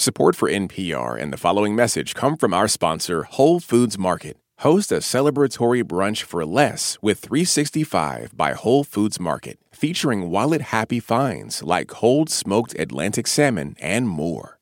Support 0.00 0.34
for 0.34 0.48
NPR 0.48 1.20
and 1.20 1.30
the 1.30 1.36
following 1.36 1.76
message 1.76 2.14
come 2.14 2.38
from 2.38 2.54
our 2.54 2.68
sponsor, 2.68 3.24
Whole 3.24 3.60
Foods 3.60 3.98
Market. 3.98 4.38
Host 4.60 4.90
a 4.90 5.00
celebratory 5.02 5.84
brunch 5.84 6.22
for 6.22 6.46
less 6.46 6.96
with 7.02 7.18
365 7.18 8.34
by 8.34 8.54
Whole 8.54 8.82
Foods 8.82 9.20
Market, 9.20 9.58
featuring 9.70 10.30
wallet 10.30 10.62
happy 10.62 11.00
finds 11.00 11.62
like 11.62 11.88
cold 11.88 12.30
smoked 12.30 12.74
Atlantic 12.78 13.26
salmon 13.26 13.76
and 13.78 14.08
more. 14.08 14.58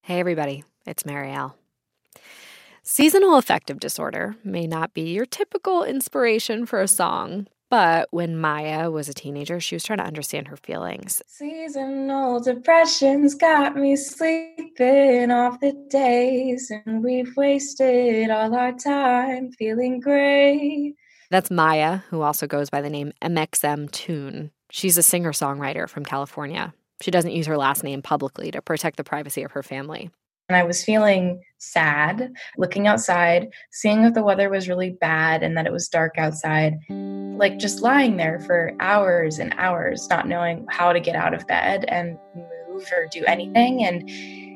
Hey, 0.00 0.18
everybody, 0.18 0.64
it's 0.86 1.02
Marielle. 1.02 1.52
Seasonal 2.82 3.36
affective 3.36 3.78
disorder 3.78 4.36
may 4.42 4.66
not 4.66 4.94
be 4.94 5.12
your 5.12 5.26
typical 5.26 5.84
inspiration 5.84 6.64
for 6.64 6.80
a 6.80 6.88
song, 6.88 7.46
but 7.72 8.06
when 8.10 8.36
Maya 8.36 8.90
was 8.90 9.08
a 9.08 9.14
teenager, 9.14 9.58
she 9.58 9.74
was 9.74 9.82
trying 9.82 9.96
to 9.96 10.04
understand 10.04 10.48
her 10.48 10.58
feelings. 10.58 11.22
Seasonal 11.26 12.38
depression's 12.38 13.34
got 13.34 13.76
me 13.76 13.96
sleeping 13.96 15.30
off 15.30 15.58
the 15.58 15.72
days, 15.88 16.70
and 16.84 17.02
we've 17.02 17.34
wasted 17.34 18.28
all 18.28 18.54
our 18.54 18.72
time 18.72 19.52
feeling 19.52 20.00
great. 20.00 20.96
That's 21.30 21.50
Maya, 21.50 22.00
who 22.10 22.20
also 22.20 22.46
goes 22.46 22.68
by 22.68 22.82
the 22.82 22.90
name 22.90 23.14
mxmtoon. 23.22 24.50
She's 24.70 24.98
a 24.98 25.02
singer 25.02 25.32
songwriter 25.32 25.88
from 25.88 26.04
California. 26.04 26.74
She 27.00 27.10
doesn't 27.10 27.32
use 27.32 27.46
her 27.46 27.56
last 27.56 27.82
name 27.82 28.02
publicly 28.02 28.50
to 28.50 28.60
protect 28.60 28.98
the 28.98 29.04
privacy 29.04 29.44
of 29.44 29.52
her 29.52 29.62
family. 29.62 30.10
And 30.52 30.60
I 30.60 30.64
was 30.64 30.84
feeling 30.84 31.40
sad, 31.56 32.30
looking 32.58 32.86
outside, 32.86 33.48
seeing 33.70 34.02
that 34.02 34.12
the 34.12 34.22
weather 34.22 34.50
was 34.50 34.68
really 34.68 34.90
bad 34.90 35.42
and 35.42 35.56
that 35.56 35.66
it 35.66 35.72
was 35.72 35.88
dark 35.88 36.18
outside 36.18 36.74
like 37.38 37.58
just 37.58 37.80
lying 37.80 38.18
there 38.18 38.38
for 38.40 38.72
hours 38.78 39.38
and 39.38 39.54
hours, 39.56 40.06
not 40.10 40.28
knowing 40.28 40.66
how 40.68 40.92
to 40.92 41.00
get 41.00 41.16
out 41.16 41.32
of 41.32 41.46
bed 41.46 41.84
and 41.88 42.18
move 42.36 42.84
or 42.92 43.08
do 43.10 43.24
anything. 43.24 43.82
And 43.82 44.04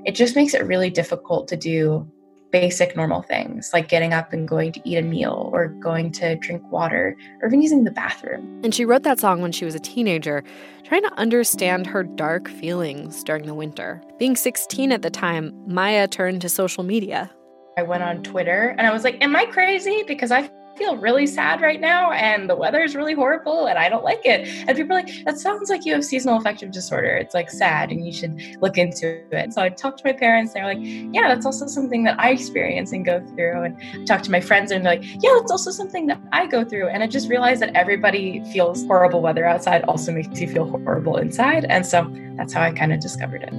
it 0.06 0.14
just 0.14 0.37
makes 0.37 0.52
it 0.52 0.66
really 0.66 0.90
difficult 0.90 1.48
to 1.48 1.56
do 1.56 2.06
basic 2.50 2.96
normal 2.96 3.23
things 3.23 3.70
like 3.73 3.88
getting 3.88 4.12
up 4.12 4.32
and 4.32 4.48
going 4.48 4.73
to 4.73 4.80
eat 4.84 4.96
a 4.96 5.02
meal 5.02 5.51
or 5.52 5.68
going 5.68 6.12
to 6.12 6.37
drink 6.37 6.62
water 6.71 7.16
or 7.43 7.48
even 7.48 7.62
using 7.62 7.84
the 7.84 7.90
bathroom. 7.90 8.60
And 8.62 8.74
she 8.74 8.84
wrote 8.84 9.02
that 9.02 9.18
song 9.18 9.43
when 9.43 9.52
she 9.52 9.65
was 9.65 9.74
a 9.74 9.80
teenager, 9.80 10.43
trying 10.84 11.02
to 11.02 11.12
understand 11.15 11.87
her 11.87 12.02
dark 12.02 12.48
feelings 12.48 13.23
during 13.24 13.46
the 13.46 13.54
winter. 13.54 14.02
Being 14.18 14.37
16 14.37 14.93
at 14.93 15.02
the 15.02 15.10
time, 15.10 15.52
Maya 15.66 16.09
turned 16.09 16.40
to 16.43 16.48
social 16.48 16.84
media. 16.84 17.30
I 17.79 17.82
went 17.82 18.02
on 18.02 18.23
Twitter 18.23 18.74
and 18.78 18.87
I 18.87 18.93
was 18.93 19.04
like, 19.04 19.23
Am 19.23 19.37
I 19.37 19.45
crazy? 19.46 20.02
Because 20.06 20.32
I 20.32 20.51
feel 20.77 20.96
really 20.96 21.27
sad 21.27 21.60
right 21.60 21.80
now 21.80 22.13
and 22.13 22.49
the 22.49 22.57
weather 22.57 22.80
is 22.82 22.95
really 22.95 23.15
horrible 23.15 23.66
and 23.66 23.79
I 23.79 23.88
don't 23.88 24.05
like 24.05 24.24
it. 24.24 24.49
And 24.69 24.77
people 24.77 24.96
are 24.96 25.02
like, 25.02 25.24
that 25.24 25.38
sounds 25.38 25.71
like 25.71 25.85
you 25.85 25.93
have 25.95 26.05
seasonal 26.05 26.37
affective 26.37 26.71
disorder. 26.71 27.16
It's 27.16 27.35
like 27.35 27.51
sad 27.51 27.91
and 27.91 28.07
you 28.07 28.13
should 28.13 28.41
look 28.60 28.79
into 28.79 29.23
it. 29.33 29.52
So 29.52 29.63
I 29.63 29.68
talked 29.71 29.99
to 29.99 30.05
my 30.05 30.13
parents. 30.13 30.55
They're 30.55 30.65
like, 30.65 30.79
yeah, 30.80 31.29
that's 31.29 31.46
also 31.46 31.66
something 31.66 32.05
that 32.05 32.18
I 32.21 32.30
experience 32.30 32.93
and 32.93 33.05
go 33.05 33.21
through. 33.35 33.63
And 33.63 33.77
I 33.95 34.05
talked 34.05 34.24
to 34.24 34.30
my 34.30 34.41
friends 34.41 34.71
and 34.71 34.85
they're 34.85 34.96
like, 34.96 35.05
yeah, 35.23 35.35
that's 35.38 35.51
also 35.51 35.71
something 35.71 36.07
that 36.09 36.21
I 36.33 36.46
go 36.46 36.65
through. 36.65 36.88
And 36.88 37.02
I 37.02 37.07
just 37.07 37.29
realized 37.29 37.63
that 37.63 37.74
everybody 37.74 38.43
feels 38.52 38.85
horrible 38.87 39.23
weather 39.23 39.45
outside 39.45 39.83
also 39.85 40.13
makes 40.13 40.40
you 40.40 40.49
feel 40.49 40.66
horrible 40.66 41.16
inside. 41.16 41.65
And 41.68 41.87
so 41.87 42.11
that's 42.37 42.52
how 42.52 42.63
I 42.63 42.73
kind 42.73 42.93
of 42.93 43.01
discovered 43.01 43.43
it. 43.43 43.52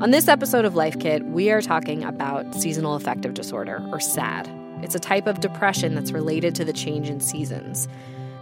On 0.00 0.12
this 0.12 0.28
episode 0.28 0.64
of 0.64 0.76
Life 0.76 0.98
Kit, 1.00 1.24
we 1.26 1.50
are 1.50 1.60
talking 1.60 2.04
about 2.04 2.54
seasonal 2.54 2.94
affective 2.94 3.34
disorder, 3.34 3.84
or 3.90 3.98
SAD. 3.98 4.57
It's 4.82 4.94
a 4.94 5.00
type 5.00 5.26
of 5.26 5.40
depression 5.40 5.94
that's 5.94 6.12
related 6.12 6.54
to 6.56 6.64
the 6.64 6.72
change 6.72 7.10
in 7.10 7.20
seasons. 7.20 7.88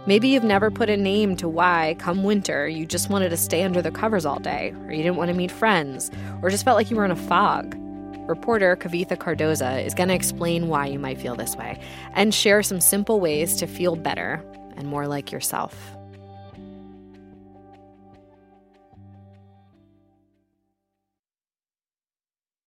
Maybe 0.05 0.29
you've 0.29 0.43
never 0.43 0.71
put 0.71 0.89
a 0.89 0.95
name 0.95 1.35
to 1.37 1.49
why, 1.49 1.95
come 1.99 2.23
winter, 2.23 2.67
you 2.67 2.85
just 2.85 3.09
wanted 3.09 3.29
to 3.29 3.37
stay 3.37 3.63
under 3.63 3.81
the 3.81 3.91
covers 3.91 4.25
all 4.25 4.39
day, 4.39 4.73
or 4.85 4.91
you 4.93 5.03
didn't 5.03 5.17
want 5.17 5.29
to 5.31 5.35
meet 5.35 5.51
friends, 5.51 6.09
or 6.41 6.49
just 6.49 6.63
felt 6.63 6.77
like 6.77 6.89
you 6.89 6.95
were 6.95 7.03
in 7.03 7.11
a 7.11 7.15
fog. 7.15 7.75
Reporter 8.29 8.75
Kavitha 8.77 9.17
Cardoza 9.17 9.85
is 9.85 9.93
going 9.93 10.09
to 10.09 10.15
explain 10.15 10.67
why 10.69 10.85
you 10.85 10.99
might 10.99 11.19
feel 11.19 11.35
this 11.35 11.55
way 11.55 11.79
and 12.13 12.33
share 12.33 12.63
some 12.63 12.79
simple 12.79 13.19
ways 13.19 13.57
to 13.57 13.67
feel 13.67 13.95
better 13.95 14.43
and 14.77 14.87
more 14.87 15.07
like 15.07 15.31
yourself. 15.31 15.96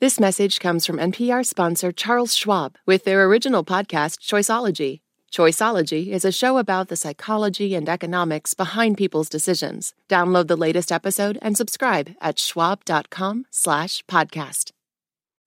This 0.00 0.20
message 0.20 0.60
comes 0.60 0.86
from 0.86 0.98
NPR 0.98 1.44
sponsor 1.44 1.90
Charles 1.90 2.32
Schwab 2.32 2.78
with 2.86 3.02
their 3.02 3.24
original 3.24 3.64
podcast, 3.64 4.18
Choiceology. 4.20 5.00
Choiceology 5.32 6.06
is 6.12 6.24
a 6.24 6.30
show 6.30 6.56
about 6.58 6.86
the 6.86 6.94
psychology 6.94 7.74
and 7.74 7.88
economics 7.88 8.54
behind 8.54 8.96
people's 8.96 9.28
decisions. 9.28 9.94
Download 10.08 10.46
the 10.46 10.54
latest 10.54 10.92
episode 10.92 11.36
and 11.42 11.56
subscribe 11.56 12.10
at 12.20 12.38
schwab.com 12.38 13.46
slash 13.50 14.04
podcast. 14.06 14.70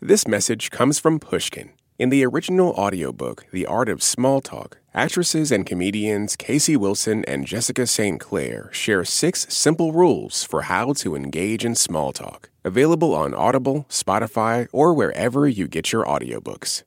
This 0.01 0.27
message 0.27 0.69
comes 0.69 0.99
from 0.99 1.21
Pushkin. 1.21 1.71
In 1.97 2.09
the 2.09 2.25
original 2.25 2.71
audiobook, 2.73 3.45
The 3.53 3.65
Art 3.65 3.87
of 3.87 4.03
Small 4.03 4.41
Talk, 4.41 4.79
actresses 4.93 5.53
and 5.53 5.65
comedians 5.65 6.35
Casey 6.35 6.75
Wilson 6.75 7.23
and 7.23 7.47
Jessica 7.47 7.87
St. 7.87 8.19
Clair 8.19 8.67
share 8.73 9.05
six 9.05 9.47
simple 9.47 9.93
rules 9.93 10.43
for 10.43 10.63
how 10.63 10.91
to 10.95 11.15
engage 11.15 11.63
in 11.63 11.73
small 11.75 12.11
talk. 12.11 12.50
Available 12.63 13.15
on 13.15 13.33
Audible, 13.33 13.87
Spotify, 13.89 14.67
or 14.71 14.93
wherever 14.93 15.47
you 15.47 15.67
get 15.67 15.91
your 15.91 16.05
audiobooks. 16.05 16.83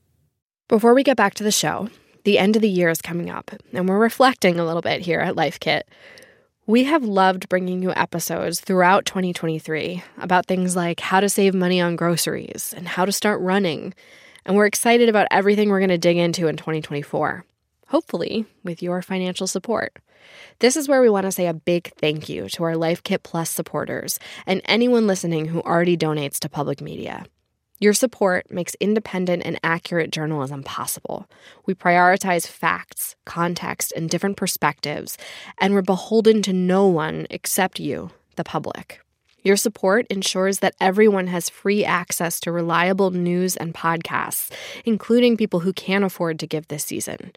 Before 0.68 0.94
we 0.94 1.02
get 1.02 1.16
back 1.16 1.34
to 1.34 1.42
the 1.42 1.50
show, 1.50 1.88
the 2.22 2.38
end 2.38 2.54
of 2.54 2.62
the 2.62 2.68
year 2.68 2.90
is 2.90 3.02
coming 3.02 3.28
up, 3.28 3.50
and 3.72 3.88
we're 3.88 3.98
reflecting 3.98 4.60
a 4.60 4.64
little 4.64 4.82
bit 4.82 5.00
here 5.00 5.18
at 5.18 5.34
Life 5.34 5.58
Kit. 5.58 5.88
We 6.66 6.84
have 6.84 7.02
loved 7.02 7.48
bringing 7.48 7.82
you 7.82 7.92
episodes 7.92 8.60
throughout 8.60 9.04
2023 9.04 10.02
about 10.18 10.46
things 10.46 10.76
like 10.76 11.00
how 11.00 11.18
to 11.18 11.28
save 11.28 11.54
money 11.54 11.80
on 11.80 11.96
groceries 11.96 12.72
and 12.76 12.86
how 12.86 13.04
to 13.04 13.12
start 13.12 13.40
running. 13.40 13.94
And 14.46 14.56
we're 14.56 14.66
excited 14.66 15.08
about 15.08 15.26
everything 15.32 15.70
we're 15.70 15.80
going 15.80 15.88
to 15.88 15.98
dig 15.98 16.16
into 16.16 16.46
in 16.46 16.56
2024, 16.56 17.44
hopefully, 17.88 18.46
with 18.62 18.82
your 18.82 19.02
financial 19.02 19.46
support. 19.46 19.96
This 20.60 20.76
is 20.76 20.88
where 20.88 21.02
we 21.02 21.10
want 21.10 21.24
to 21.24 21.32
say 21.32 21.46
a 21.46 21.54
big 21.54 21.92
thank 21.98 22.28
you 22.28 22.48
to 22.50 22.64
our 22.64 22.76
Life 22.76 23.02
Kit 23.02 23.22
Plus 23.22 23.50
supporters 23.50 24.18
and 24.46 24.62
anyone 24.64 25.06
listening 25.06 25.46
who 25.46 25.60
already 25.62 25.96
donates 25.96 26.38
to 26.40 26.48
public 26.48 26.80
media. 26.80 27.24
Your 27.80 27.92
support 27.92 28.50
makes 28.50 28.76
independent 28.76 29.42
and 29.44 29.58
accurate 29.64 30.12
journalism 30.12 30.62
possible. 30.62 31.28
We 31.66 31.74
prioritize 31.74 32.46
facts, 32.46 33.16
context, 33.26 33.92
and 33.96 34.08
different 34.08 34.36
perspectives, 34.36 35.18
and 35.58 35.74
we're 35.74 35.82
beholden 35.82 36.40
to 36.42 36.52
no 36.52 36.86
one 36.86 37.26
except 37.30 37.80
you, 37.80 38.10
the 38.36 38.44
public. 38.44 39.00
Your 39.42 39.56
support 39.56 40.06
ensures 40.08 40.60
that 40.60 40.74
everyone 40.80 41.26
has 41.26 41.50
free 41.50 41.84
access 41.84 42.40
to 42.40 42.52
reliable 42.52 43.10
news 43.10 43.56
and 43.56 43.74
podcasts, 43.74 44.50
including 44.86 45.36
people 45.36 45.60
who 45.60 45.74
can't 45.74 46.04
afford 46.04 46.38
to 46.38 46.46
give 46.46 46.68
this 46.68 46.84
season. 46.84 47.32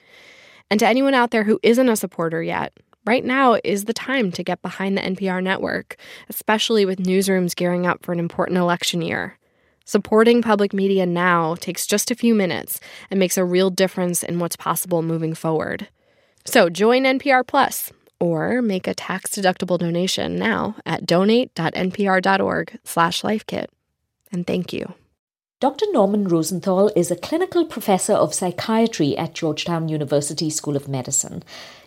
And 0.70 0.80
to 0.80 0.88
anyone 0.88 1.14
out 1.14 1.32
there 1.32 1.46
who 1.46 1.60
isn't 1.64 1.90
a 1.90 1.96
supporter 1.96 2.44
yet, 2.44 2.74
right 3.06 3.24
now 3.24 3.58
is 3.64 3.86
the 3.86 3.94
time 3.94 4.34
to 4.34 4.44
get 4.44 4.62
behind 4.62 4.98
the 4.98 5.02
NPR 5.02 5.42
network, 5.42 5.96
especially 6.30 6.86
with 6.86 7.00
newsrooms 7.00 7.56
gearing 7.56 7.88
up 7.88 8.04
for 8.04 8.12
an 8.12 8.20
important 8.20 8.58
election 8.58 9.02
year. 9.02 9.38
Supporting 9.86 10.42
public 10.42 10.74
media 10.74 11.06
now 11.06 11.56
takes 11.56 11.88
just 11.88 12.12
a 12.12 12.16
few 12.16 12.36
minutes 12.36 12.82
and 13.10 13.18
makes 13.18 13.38
a 13.38 13.46
real 13.46 13.70
difference 13.70 14.24
in 14.24 14.40
what's 14.40 14.58
possible 14.58 15.02
moving 15.02 15.34
forward. 15.34 15.88
So 16.44 16.70
join 16.70 17.04
NPR 17.04 17.48
Plus 17.48 17.94
or 18.20 18.62
make 18.62 18.88
a 18.88 18.94
tax-deductible 18.94 19.80
donation 19.80 20.36
now 20.36 20.76
at 20.86 21.06
donate.npr.org/lifekit. 21.06 23.68
And 24.34 24.46
thank 24.46 24.74
you. 24.74 24.94
Dr. 25.60 25.88
Norman 25.92 26.28
Rosenthal 26.28 26.92
is 26.96 27.10
a 27.10 27.16
clinical 27.16 27.66
professor 27.66 28.14
of 28.14 28.32
psychiatry 28.32 29.18
at 29.18 29.34
Georgetown 29.34 29.90
University 29.90 30.52
School 30.52 30.76
of 30.76 30.88
Medicine. 30.88 31.42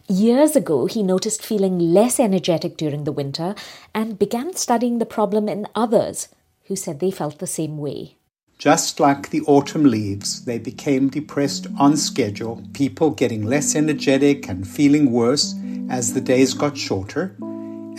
Years 0.08 0.56
ago, 0.56 0.86
he 0.86 1.04
noticed 1.04 1.46
feeling 1.46 1.78
less 1.78 2.18
energetic 2.18 2.76
during 2.76 3.04
the 3.04 3.12
winter 3.12 3.54
and 3.94 4.18
began 4.18 4.56
studying 4.56 4.98
the 4.98 5.06
problem 5.06 5.48
in 5.48 5.68
others 5.76 6.26
who 6.64 6.74
said 6.74 6.98
they 6.98 7.12
felt 7.12 7.38
the 7.38 7.46
same 7.46 7.78
way. 7.78 8.16
Just 8.58 8.98
like 8.98 9.30
the 9.30 9.42
autumn 9.42 9.84
leaves, 9.84 10.46
they 10.46 10.58
became 10.58 11.08
depressed 11.08 11.68
on 11.78 11.96
schedule, 11.96 12.64
people 12.72 13.10
getting 13.10 13.46
less 13.46 13.76
energetic 13.76 14.48
and 14.48 14.66
feeling 14.66 15.12
worse 15.12 15.54
as 15.88 16.12
the 16.12 16.20
days 16.20 16.54
got 16.54 16.76
shorter. 16.76 17.36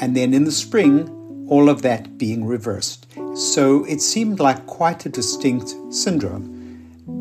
And 0.01 0.17
then 0.17 0.33
in 0.33 0.43
the 0.43 0.51
spring, 0.51 1.47
all 1.49 1.69
of 1.69 1.81
that 1.83 2.17
being 2.17 2.43
reversed. 2.43 3.07
So 3.33 3.85
it 3.85 4.01
seemed 4.01 4.39
like 4.39 4.65
quite 4.65 5.05
a 5.05 5.09
distinct 5.09 5.73
syndrome. 5.89 6.61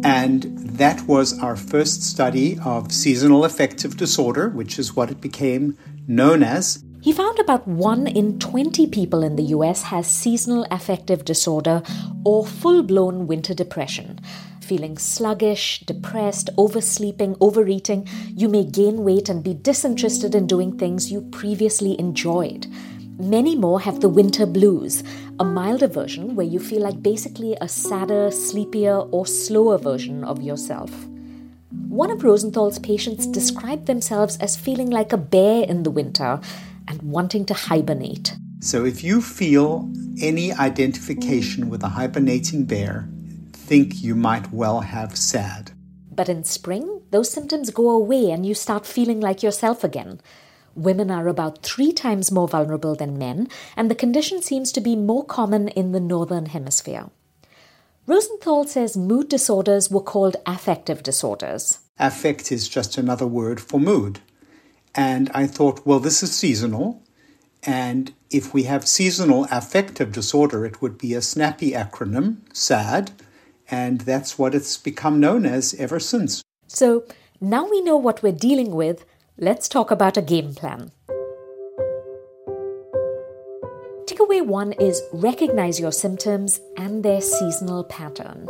And 0.02 0.42
that 0.76 1.02
was 1.02 1.38
our 1.38 1.56
first 1.56 2.02
study 2.02 2.58
of 2.64 2.90
seasonal 2.92 3.44
affective 3.44 3.96
disorder, 3.96 4.48
which 4.48 4.78
is 4.78 4.96
what 4.96 5.10
it 5.10 5.20
became 5.20 5.76
known 6.08 6.42
as. 6.42 6.82
He 7.00 7.12
found 7.12 7.38
about 7.38 7.66
1 7.66 8.08
in 8.08 8.38
20 8.38 8.86
people 8.88 9.22
in 9.22 9.36
the 9.36 9.54
US 9.54 9.84
has 9.84 10.06
seasonal 10.06 10.66
affective 10.70 11.24
disorder 11.24 11.82
or 12.24 12.44
full 12.44 12.82
blown 12.82 13.26
winter 13.26 13.54
depression. 13.54 14.20
Feeling 14.60 14.98
sluggish, 14.98 15.80
depressed, 15.80 16.50
oversleeping, 16.56 17.36
overeating, 17.40 18.06
you 18.28 18.48
may 18.48 18.64
gain 18.64 19.04
weight 19.04 19.28
and 19.28 19.42
be 19.42 19.54
disinterested 19.54 20.34
in 20.34 20.46
doing 20.46 20.76
things 20.76 21.10
you 21.10 21.22
previously 21.22 21.98
enjoyed. 21.98 22.66
Many 23.20 23.54
more 23.54 23.80
have 23.80 24.00
the 24.00 24.08
winter 24.08 24.46
blues, 24.46 25.04
a 25.38 25.44
milder 25.44 25.88
version 25.88 26.34
where 26.34 26.46
you 26.46 26.58
feel 26.58 26.80
like 26.80 27.02
basically 27.02 27.54
a 27.60 27.68
sadder, 27.68 28.30
sleepier, 28.30 28.96
or 28.96 29.26
slower 29.26 29.76
version 29.76 30.24
of 30.24 30.40
yourself. 30.40 30.90
One 31.90 32.10
of 32.10 32.24
Rosenthal's 32.24 32.78
patients 32.78 33.26
described 33.26 33.84
themselves 33.84 34.38
as 34.38 34.56
feeling 34.56 34.88
like 34.88 35.12
a 35.12 35.18
bear 35.18 35.64
in 35.64 35.82
the 35.82 35.90
winter 35.90 36.40
and 36.88 37.02
wanting 37.02 37.44
to 37.46 37.54
hibernate. 37.54 38.34
So, 38.60 38.86
if 38.86 39.04
you 39.04 39.20
feel 39.20 39.92
any 40.22 40.54
identification 40.54 41.68
with 41.68 41.82
a 41.82 41.88
hibernating 41.88 42.64
bear, 42.64 43.06
think 43.52 44.02
you 44.02 44.14
might 44.14 44.50
well 44.50 44.80
have 44.80 45.14
SAD. 45.14 45.72
But 46.10 46.30
in 46.30 46.44
spring, 46.44 47.02
those 47.10 47.30
symptoms 47.30 47.68
go 47.68 47.90
away 47.90 48.30
and 48.30 48.46
you 48.46 48.54
start 48.54 48.86
feeling 48.86 49.20
like 49.20 49.42
yourself 49.42 49.84
again. 49.84 50.22
Women 50.80 51.10
are 51.10 51.28
about 51.28 51.62
three 51.62 51.92
times 51.92 52.32
more 52.32 52.48
vulnerable 52.48 52.94
than 52.94 53.18
men, 53.18 53.48
and 53.76 53.90
the 53.90 53.94
condition 53.94 54.40
seems 54.40 54.72
to 54.72 54.80
be 54.80 54.96
more 54.96 55.26
common 55.26 55.68
in 55.68 55.92
the 55.92 56.00
Northern 56.00 56.46
Hemisphere. 56.46 57.10
Rosenthal 58.06 58.64
says 58.64 58.96
mood 58.96 59.28
disorders 59.28 59.90
were 59.90 60.00
called 60.00 60.36
affective 60.46 61.02
disorders. 61.02 61.80
Affect 61.98 62.50
is 62.50 62.66
just 62.66 62.96
another 62.96 63.26
word 63.26 63.60
for 63.60 63.78
mood. 63.78 64.20
And 64.94 65.30
I 65.34 65.46
thought, 65.46 65.84
well, 65.84 66.00
this 66.00 66.22
is 66.22 66.34
seasonal. 66.34 67.02
And 67.62 68.14
if 68.30 68.54
we 68.54 68.62
have 68.62 68.88
seasonal 68.88 69.46
affective 69.50 70.12
disorder, 70.12 70.64
it 70.64 70.80
would 70.80 70.96
be 70.96 71.12
a 71.12 71.20
snappy 71.20 71.72
acronym, 71.72 72.38
SAD. 72.54 73.12
And 73.70 74.00
that's 74.00 74.38
what 74.38 74.54
it's 74.54 74.78
become 74.78 75.20
known 75.20 75.44
as 75.44 75.74
ever 75.74 76.00
since. 76.00 76.42
So 76.68 77.04
now 77.38 77.68
we 77.68 77.82
know 77.82 77.98
what 77.98 78.22
we're 78.22 78.32
dealing 78.32 78.70
with 78.70 79.04
let's 79.40 79.68
talk 79.68 79.90
about 79.90 80.18
a 80.18 80.22
game 80.22 80.54
plan. 80.54 80.92
Takeaway 84.04 84.44
one 84.44 84.72
is 84.72 85.02
recognize 85.12 85.80
your 85.80 85.92
symptoms 85.92 86.60
and 86.76 87.02
their 87.02 87.22
seasonal 87.22 87.84
pattern. 87.84 88.48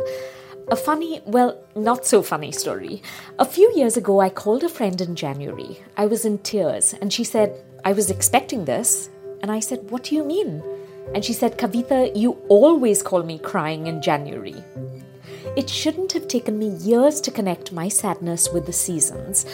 A 0.69 0.75
funny, 0.75 1.21
well, 1.25 1.57
not 1.75 2.05
so 2.05 2.21
funny 2.21 2.51
story. 2.51 3.01
A 3.39 3.45
few 3.45 3.71
years 3.73 3.95
ago, 3.95 4.19
I 4.19 4.29
called 4.29 4.63
a 4.63 4.69
friend 4.69 4.99
in 4.99 5.15
January. 5.15 5.79
I 5.95 6.07
was 6.07 6.25
in 6.25 6.39
tears, 6.39 6.93
and 6.93 7.11
she 7.11 7.23
said, 7.23 7.63
I 7.85 7.93
was 7.93 8.09
expecting 8.09 8.65
this. 8.65 9.09
And 9.41 9.51
I 9.51 9.61
said, 9.61 9.89
What 9.89 10.03
do 10.03 10.15
you 10.15 10.23
mean? 10.23 10.61
And 11.15 11.23
she 11.23 11.33
said, 11.33 11.57
Kavita, 11.57 12.15
you 12.15 12.33
always 12.47 13.01
call 13.01 13.23
me 13.23 13.39
crying 13.39 13.87
in 13.87 14.01
January. 14.01 14.55
It 15.57 15.69
shouldn't 15.69 16.13
have 16.13 16.27
taken 16.27 16.59
me 16.59 16.67
years 16.67 17.19
to 17.21 17.31
connect 17.31 17.73
my 17.73 17.87
sadness 17.89 18.49
with 18.51 18.65
the 18.65 18.73
seasons. 18.73 19.45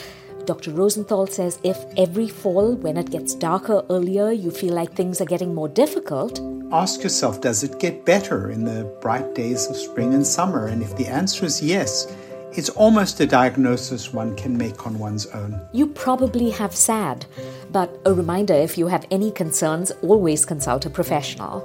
Dr. 0.48 0.72
Rosenthal 0.72 1.28
says 1.28 1.60
if 1.66 1.78
every 1.98 2.30
fall, 2.30 2.74
when 2.76 2.96
it 2.96 3.12
gets 3.12 3.36
darker 3.36 3.84
earlier, 3.90 4.32
you 4.32 4.50
feel 4.50 4.74
like 4.74 4.94
things 4.94 5.20
are 5.20 5.26
getting 5.26 5.54
more 5.54 5.68
difficult, 5.68 6.40
ask 6.72 7.04
yourself 7.04 7.42
does 7.42 7.66
it 7.66 7.80
get 7.80 8.06
better 8.06 8.50
in 8.50 8.64
the 8.64 8.86
bright 9.02 9.36
days 9.36 9.68
of 9.68 9.76
spring 9.76 10.14
and 10.14 10.26
summer? 10.26 10.68
And 10.68 10.82
if 10.82 10.96
the 10.96 11.06
answer 11.06 11.44
is 11.44 11.62
yes, 11.62 12.08
it's 12.54 12.70
almost 12.70 13.20
a 13.20 13.28
diagnosis 13.28 14.14
one 14.14 14.38
can 14.38 14.58
make 14.58 14.88
on 14.88 14.98
one's 14.98 15.26
own. 15.28 15.60
You 15.74 15.88
probably 15.88 16.50
have 16.52 16.74
SAD, 16.74 17.26
but 17.74 18.00
a 18.06 18.14
reminder 18.14 18.54
if 18.54 18.78
you 18.78 18.88
have 18.88 19.06
any 19.12 19.32
concerns, 19.32 19.92
always 20.02 20.46
consult 20.46 20.86
a 20.86 20.90
professional. 20.90 21.60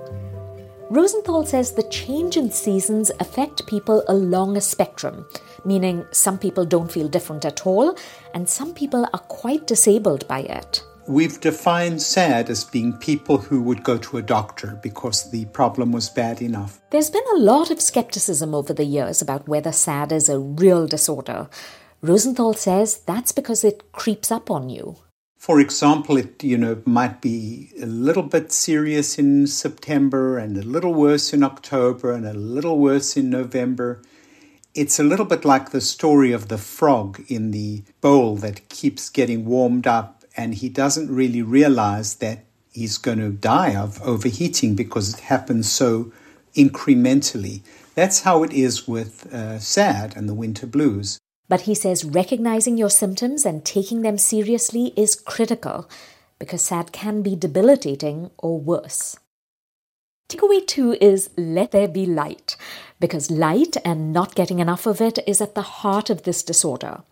Rosenthal 0.93 1.47
says 1.47 1.73
the 1.73 1.85
change 1.85 2.37
in 2.37 2.51
seasons 2.51 3.11
affect 3.19 3.67
people 3.67 4.05
along 4.09 4.59
a 4.59 4.61
spectrum, 4.61 5.25
meaning 5.65 6.05
some 6.11 6.37
people 6.37 6.67
don't 6.67 6.93
feel 6.93 7.09
different 7.09 7.47
at 7.47 7.67
all, 7.67 7.97
and 8.35 8.47
some 8.47 8.75
people 8.75 9.07
are 9.15 9.21
quite 9.21 9.67
disabled 9.67 10.29
by 10.29 10.41
it. 10.41 10.85
We've 11.09 11.41
defined 11.41 12.03
SAD 12.03 12.51
as 12.51 12.65
being 12.65 12.93
people 12.93 13.39
who 13.39 13.63
would 13.63 13.83
go 13.83 13.97
to 13.97 14.19
a 14.19 14.23
doctor 14.23 14.79
because 14.83 15.31
the 15.31 15.47
problem 15.47 15.93
was 15.93 16.11
bad 16.11 16.43
enough. 16.43 16.83
There's 16.91 17.09
been 17.09 17.25
a 17.37 17.39
lot 17.39 17.71
of 17.71 17.81
skepticism 17.81 18.55
over 18.55 18.75
the 18.75 18.85
years 18.85 19.23
about 19.23 19.49
whether 19.49 19.73
SAD 19.73 20.13
is 20.13 20.29
a 20.29 20.39
real 20.39 20.87
disorder. 20.87 21.49
Rosenthal 22.03 22.53
says 22.53 22.99
that's 23.07 23.33
because 23.33 23.65
it 23.65 23.93
creeps 23.93 24.31
up 24.31 24.51
on 24.51 24.69
you. 24.69 24.99
For 25.43 25.59
example, 25.59 26.17
it 26.19 26.45
you 26.45 26.57
know 26.57 26.83
might 26.87 27.21
be 27.21 27.73
a 27.83 27.87
little 27.87 28.23
bit 28.23 28.53
serious 28.53 29.19
in 29.19 29.49
September 29.49 30.39
and 30.39 30.57
a 30.57 30.63
little 30.63 30.95
worse 30.95 31.33
in 31.33 31.43
October 31.43 32.13
and 32.13 32.25
a 32.25 32.33
little 32.33 32.79
worse 32.79 33.17
in 33.17 33.29
November. 33.29 34.01
It's 34.73 35.01
a 35.01 35.03
little 35.03 35.27
bit 35.27 35.45
like 35.45 35.71
the 35.71 35.81
story 35.81 36.31
of 36.31 36.47
the 36.47 36.59
frog 36.59 37.25
in 37.27 37.51
the 37.51 37.83
bowl 38.01 38.37
that 38.37 38.69
keeps 38.69 39.11
getting 39.11 39.45
warmed 39.45 39.89
up 39.89 40.23
and 40.37 40.55
he 40.55 40.69
doesn't 40.69 41.13
really 41.13 41.43
realize 41.43 42.15
that 42.23 42.45
he's 42.71 42.97
going 42.97 43.19
to 43.19 43.31
die 43.31 43.75
of 43.75 44.01
overheating 44.03 44.77
because 44.77 45.13
it 45.13 45.23
happens 45.23 45.69
so 45.69 46.13
incrementally. 46.55 47.63
That's 47.97 48.21
how 48.21 48.45
it 48.45 48.53
is 48.53 48.87
with 48.87 49.27
uh, 49.35 49.59
SAD 49.59 50.17
and 50.17 50.29
the 50.29 50.35
winter 50.35 50.69
blues. 50.69 51.19
But 51.53 51.69
he 51.69 51.75
says 51.75 52.03
recognizing 52.03 52.79
your 52.79 52.89
symptoms 52.89 53.45
and 53.45 53.63
taking 53.63 54.01
them 54.01 54.17
seriously 54.17 54.95
is 54.97 55.15
critical 55.15 55.87
because 56.39 56.63
SAD 56.63 56.93
can 56.93 57.21
be 57.21 57.37
debilitating 57.37 58.31
or 58.39 58.59
worse. 58.59 59.19
Takeaway 60.31 60.67
two 60.67 60.97
is 60.99 61.29
let 61.37 61.73
there 61.73 61.89
be 61.89 62.07
light, 62.07 62.57
because 63.01 63.31
light 63.31 63.77
and 63.85 64.15
not 64.15 64.35
getting 64.35 64.61
enough 64.61 64.87
of 64.87 65.03
it 65.03 65.19
is 65.27 65.43
at 65.43 65.55
the 65.55 65.69
heart 65.83 66.09
of 66.09 66.23
this 66.23 66.43
disorder. 66.43 67.03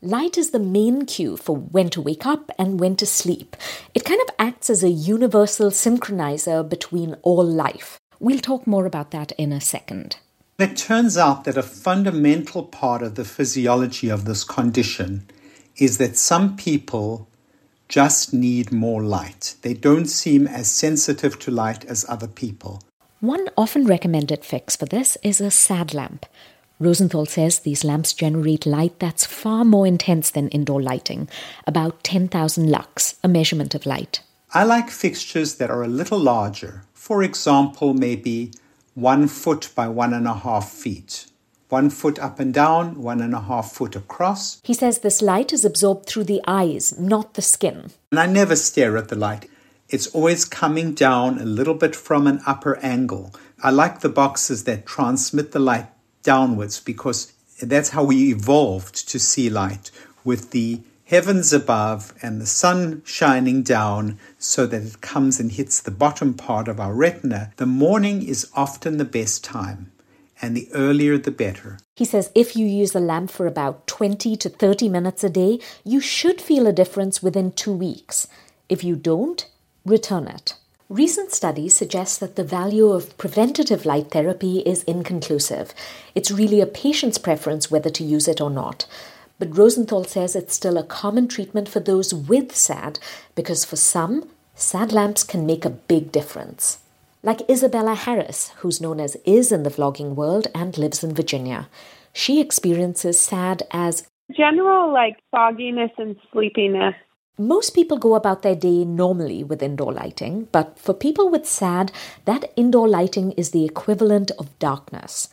Light 0.00 0.38
is 0.38 0.52
the 0.52 0.58
main 0.58 1.04
cue 1.04 1.36
for 1.36 1.54
when 1.54 1.90
to 1.90 2.00
wake 2.00 2.24
up 2.24 2.50
and 2.58 2.80
when 2.80 2.96
to 2.96 3.04
sleep. 3.04 3.54
It 3.92 4.06
kind 4.06 4.22
of 4.22 4.34
acts 4.38 4.70
as 4.70 4.82
a 4.82 4.88
universal 4.88 5.68
synchronizer 5.68 6.66
between 6.66 7.16
all 7.20 7.44
life. 7.44 7.98
We'll 8.18 8.38
talk 8.38 8.66
more 8.66 8.86
about 8.86 9.10
that 9.10 9.32
in 9.32 9.52
a 9.52 9.60
second. 9.60 10.16
It 10.56 10.76
turns 10.76 11.18
out 11.18 11.44
that 11.44 11.56
a 11.56 11.64
fundamental 11.64 12.62
part 12.62 13.02
of 13.02 13.16
the 13.16 13.24
physiology 13.24 14.08
of 14.08 14.24
this 14.24 14.44
condition 14.44 15.26
is 15.76 15.98
that 15.98 16.16
some 16.16 16.56
people 16.56 17.28
just 17.88 18.32
need 18.32 18.70
more 18.70 19.02
light. 19.02 19.56
They 19.62 19.74
don't 19.74 20.06
seem 20.06 20.46
as 20.46 20.70
sensitive 20.70 21.40
to 21.40 21.50
light 21.50 21.84
as 21.86 22.06
other 22.08 22.28
people. 22.28 22.80
One 23.18 23.48
often 23.56 23.84
recommended 23.84 24.44
fix 24.44 24.76
for 24.76 24.86
this 24.86 25.18
is 25.24 25.40
a 25.40 25.50
SAD 25.50 25.92
lamp. 25.92 26.24
Rosenthal 26.78 27.26
says 27.26 27.60
these 27.60 27.82
lamps 27.82 28.12
generate 28.12 28.64
light 28.64 29.00
that's 29.00 29.26
far 29.26 29.64
more 29.64 29.88
intense 29.88 30.30
than 30.30 30.48
indoor 30.48 30.80
lighting, 30.80 31.28
about 31.66 32.04
10,000 32.04 32.70
lux, 32.70 33.16
a 33.24 33.28
measurement 33.28 33.74
of 33.74 33.86
light. 33.86 34.22
I 34.52 34.62
like 34.62 34.90
fixtures 34.90 35.56
that 35.56 35.70
are 35.70 35.82
a 35.82 35.88
little 35.88 36.18
larger. 36.18 36.84
For 36.92 37.24
example, 37.24 37.92
maybe 37.92 38.52
one 38.94 39.28
foot 39.28 39.70
by 39.74 39.88
one 39.88 40.12
and 40.14 40.26
a 40.26 40.34
half 40.34 40.70
feet. 40.70 41.26
One 41.68 41.90
foot 41.90 42.18
up 42.18 42.38
and 42.38 42.54
down, 42.54 43.02
one 43.02 43.20
and 43.20 43.34
a 43.34 43.40
half 43.40 43.72
foot 43.72 43.96
across. 43.96 44.60
He 44.62 44.74
says 44.74 45.00
this 45.00 45.20
light 45.20 45.52
is 45.52 45.64
absorbed 45.64 46.06
through 46.06 46.24
the 46.24 46.40
eyes, 46.46 46.98
not 46.98 47.34
the 47.34 47.42
skin. 47.42 47.90
And 48.12 48.20
I 48.20 48.26
never 48.26 48.54
stare 48.54 48.96
at 48.96 49.08
the 49.08 49.16
light. 49.16 49.50
It's 49.88 50.06
always 50.08 50.44
coming 50.44 50.94
down 50.94 51.38
a 51.38 51.44
little 51.44 51.74
bit 51.74 51.96
from 51.96 52.26
an 52.26 52.40
upper 52.46 52.76
angle. 52.78 53.34
I 53.62 53.70
like 53.70 54.00
the 54.00 54.08
boxes 54.08 54.64
that 54.64 54.86
transmit 54.86 55.52
the 55.52 55.58
light 55.58 55.86
downwards 56.22 56.80
because 56.80 57.32
that's 57.60 57.90
how 57.90 58.04
we 58.04 58.30
evolved 58.30 59.08
to 59.08 59.18
see 59.18 59.50
light 59.50 59.90
with 60.24 60.50
the 60.50 60.80
heavens 61.04 61.52
above 61.52 62.14
and 62.22 62.40
the 62.40 62.46
sun 62.46 63.02
shining 63.04 63.62
down 63.62 64.18
so 64.38 64.66
that 64.66 64.82
it 64.82 65.00
comes 65.00 65.38
and 65.38 65.52
hits 65.52 65.80
the 65.80 65.90
bottom 65.90 66.34
part 66.34 66.68
of 66.68 66.80
our 66.80 66.94
retina, 66.94 67.52
the 67.56 67.66
morning 67.66 68.22
is 68.22 68.50
often 68.54 68.96
the 68.96 69.04
best 69.04 69.44
time. 69.44 69.90
and 70.42 70.56
the 70.56 70.68
earlier 70.74 71.16
the 71.16 71.30
better. 71.30 71.78
He 71.96 72.04
says 72.04 72.30
if 72.34 72.56
you 72.56 72.66
use 72.66 72.94
a 72.94 73.00
lamp 73.00 73.30
for 73.30 73.46
about 73.46 73.86
20 73.86 74.36
to 74.36 74.48
30 74.48 74.88
minutes 74.88 75.24
a 75.24 75.30
day, 75.30 75.60
you 75.84 76.00
should 76.00 76.40
feel 76.40 76.66
a 76.66 76.72
difference 76.72 77.22
within 77.22 77.52
two 77.52 77.72
weeks. 77.72 78.26
If 78.68 78.82
you 78.84 78.96
don't, 78.96 79.48
return 79.86 80.26
it. 80.26 80.54
Recent 80.90 81.32
studies 81.32 81.74
suggest 81.74 82.20
that 82.20 82.36
the 82.36 82.44
value 82.44 82.88
of 82.88 83.16
preventative 83.16 83.86
light 83.86 84.10
therapy 84.10 84.58
is 84.60 84.82
inconclusive. 84.84 85.72
It's 86.14 86.30
really 86.30 86.60
a 86.60 86.66
patient's 86.66 87.16
preference 87.16 87.70
whether 87.70 87.90
to 87.90 88.04
use 88.04 88.28
it 88.28 88.40
or 88.40 88.50
not. 88.50 88.86
But 89.38 89.56
Rosenthal 89.56 90.04
says 90.04 90.36
it's 90.36 90.54
still 90.54 90.76
a 90.78 90.84
common 90.84 91.28
treatment 91.28 91.68
for 91.68 91.80
those 91.80 92.14
with 92.14 92.54
SAD 92.54 92.98
because 93.34 93.64
for 93.64 93.76
some, 93.76 94.28
SAD 94.54 94.92
lamps 94.92 95.24
can 95.24 95.46
make 95.46 95.64
a 95.64 95.70
big 95.70 96.12
difference. 96.12 96.78
Like 97.22 97.48
Isabella 97.50 97.94
Harris, 97.94 98.50
who's 98.58 98.80
known 98.80 99.00
as 99.00 99.16
Is 99.24 99.50
in 99.50 99.62
the 99.62 99.70
vlogging 99.70 100.14
world 100.14 100.46
and 100.54 100.76
lives 100.78 101.02
in 101.02 101.14
Virginia. 101.14 101.68
She 102.12 102.40
experiences 102.40 103.18
SAD 103.18 103.62
as 103.70 104.06
general 104.34 104.92
like 104.92 105.18
fogginess 105.30 105.90
and 105.98 106.16
sleepiness 106.32 106.94
most 107.38 107.74
people 107.74 107.98
go 107.98 108.14
about 108.14 108.42
their 108.42 108.54
day 108.54 108.84
normally 108.84 109.42
with 109.42 109.62
indoor 109.62 109.92
lighting, 109.92 110.46
but 110.52 110.78
for 110.78 110.94
people 110.94 111.28
with 111.28 111.46
SAD, 111.46 111.90
that 112.26 112.52
indoor 112.54 112.88
lighting 112.88 113.32
is 113.32 113.50
the 113.50 113.64
equivalent 113.64 114.30
of 114.38 114.56
darkness. 114.60 115.28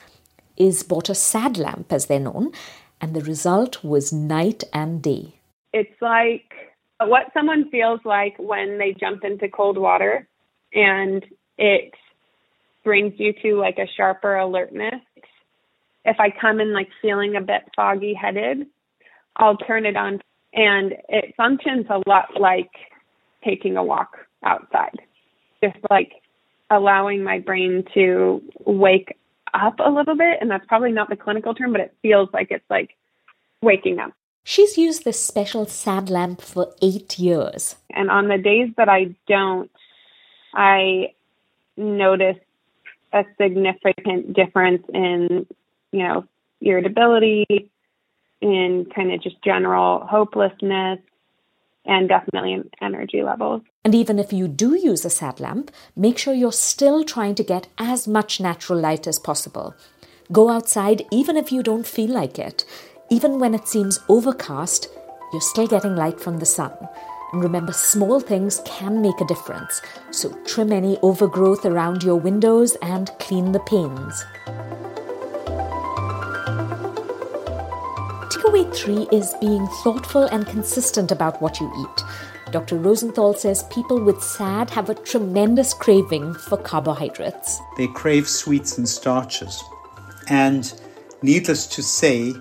Is 0.57 0.81
bought 0.81 1.09
a 1.09 1.15
SAD 1.15 1.57
lamp, 1.57 1.93
as 1.93 2.07
they're 2.07 2.19
known, 2.19 2.53
and 3.01 3.15
the 3.15 3.21
result 3.21 3.83
was 3.83 4.13
night 4.13 4.63
and 4.71 5.01
day. 5.01 5.33
It's 5.73 6.01
like 6.01 6.53
what 6.99 7.33
someone 7.33 7.69
feels 7.71 7.99
like 8.05 8.35
when 8.37 8.77
they 8.77 8.95
jump 8.97 9.23
into 9.23 9.49
cold 9.49 9.77
water 9.77 10.27
and 10.73 11.25
it 11.57 11.91
brings 12.83 13.13
you 13.17 13.33
to 13.41 13.59
like 13.59 13.79
a 13.79 13.87
sharper 13.97 14.35
alertness. 14.35 15.01
If 16.05 16.19
I 16.19 16.29
come 16.29 16.59
in 16.59 16.73
like 16.73 16.89
feeling 17.01 17.35
a 17.35 17.41
bit 17.41 17.63
foggy 17.75 18.13
headed, 18.13 18.67
I'll 19.35 19.57
turn 19.57 19.85
it 19.85 19.95
on 19.95 20.21
and 20.53 20.93
it 21.09 21.33
functions 21.35 21.87
a 21.89 22.01
lot 22.07 22.39
like 22.39 22.71
taking 23.43 23.77
a 23.77 23.83
walk 23.83 24.17
outside, 24.43 24.99
just 25.63 25.77
like 25.89 26.11
allowing 26.69 27.23
my 27.23 27.39
brain 27.39 27.83
to 27.93 28.41
wake 28.65 29.17
up 29.53 29.79
a 29.79 29.89
little 29.89 30.15
bit. 30.15 30.37
And 30.41 30.49
that's 30.49 30.65
probably 30.65 30.91
not 30.91 31.09
the 31.09 31.15
clinical 31.15 31.53
term, 31.53 31.71
but 31.71 31.81
it 31.81 31.95
feels 32.01 32.29
like 32.33 32.51
it's 32.51 32.69
like 32.69 32.95
waking 33.61 33.99
up. 33.99 34.13
She's 34.43 34.77
used 34.77 35.05
this 35.05 35.23
special 35.23 35.65
SAD 35.67 36.09
lamp 36.09 36.41
for 36.41 36.73
eight 36.81 37.19
years. 37.19 37.75
And 37.91 38.09
on 38.09 38.27
the 38.27 38.37
days 38.37 38.69
that 38.77 38.89
I 38.89 39.15
don't, 39.27 39.69
I 40.53 41.13
notice 41.77 42.37
a 43.13 43.23
significant 43.39 44.33
difference 44.33 44.83
in, 44.93 45.45
you 45.91 46.03
know, 46.07 46.25
irritability, 46.59 47.69
in 48.41 48.87
kind 48.95 49.13
of 49.13 49.21
just 49.21 49.41
general 49.43 50.05
hopelessness 50.05 50.99
and 51.85 52.07
definitely 52.07 52.61
energy 52.81 53.23
levels. 53.23 53.61
And 53.83 53.95
even 53.95 54.19
if 54.19 54.31
you 54.31 54.47
do 54.47 54.75
use 54.75 55.03
a 55.05 55.09
SAD 55.09 55.39
lamp, 55.39 55.71
make 55.95 56.17
sure 56.17 56.33
you're 56.33 56.51
still 56.51 57.03
trying 57.03 57.35
to 57.35 57.43
get 57.43 57.67
as 57.77 58.07
much 58.07 58.39
natural 58.39 58.79
light 58.79 59.07
as 59.07 59.19
possible. 59.19 59.75
Go 60.31 60.49
outside 60.49 61.05
even 61.11 61.37
if 61.37 61.51
you 61.51 61.63
don't 61.63 61.87
feel 61.87 62.09
like 62.09 62.39
it. 62.39 62.63
Even 63.09 63.39
when 63.39 63.53
it 63.53 63.67
seems 63.67 63.99
overcast, 64.07 64.87
you're 65.33 65.41
still 65.41 65.67
getting 65.67 65.95
light 65.95 66.19
from 66.19 66.39
the 66.39 66.45
sun. 66.45 66.71
And 67.33 67.41
remember, 67.41 67.73
small 67.73 68.19
things 68.19 68.61
can 68.65 69.01
make 69.01 69.19
a 69.21 69.25
difference. 69.25 69.81
So 70.11 70.29
trim 70.45 70.71
any 70.71 70.97
overgrowth 71.01 71.65
around 71.65 72.03
your 72.03 72.17
windows 72.17 72.75
and 72.81 73.09
clean 73.19 73.51
the 73.51 73.59
panes. 73.61 74.25
Takeaway 78.41 78.73
three 78.73 79.07
is 79.11 79.35
being 79.39 79.67
thoughtful 79.83 80.23
and 80.23 80.47
consistent 80.47 81.11
about 81.11 81.39
what 81.43 81.59
you 81.59 81.71
eat. 81.77 82.03
Dr. 82.51 82.75
Rosenthal 82.75 83.35
says 83.35 83.61
people 83.65 84.03
with 84.03 84.23
SAD 84.23 84.71
have 84.71 84.89
a 84.89 84.95
tremendous 84.95 85.75
craving 85.75 86.33
for 86.33 86.57
carbohydrates. 86.57 87.59
They 87.77 87.85
crave 87.85 88.27
sweets 88.27 88.79
and 88.79 88.89
starches. 88.89 89.63
And 90.27 90.73
needless 91.21 91.67
to 91.67 91.83
say, 91.83 92.33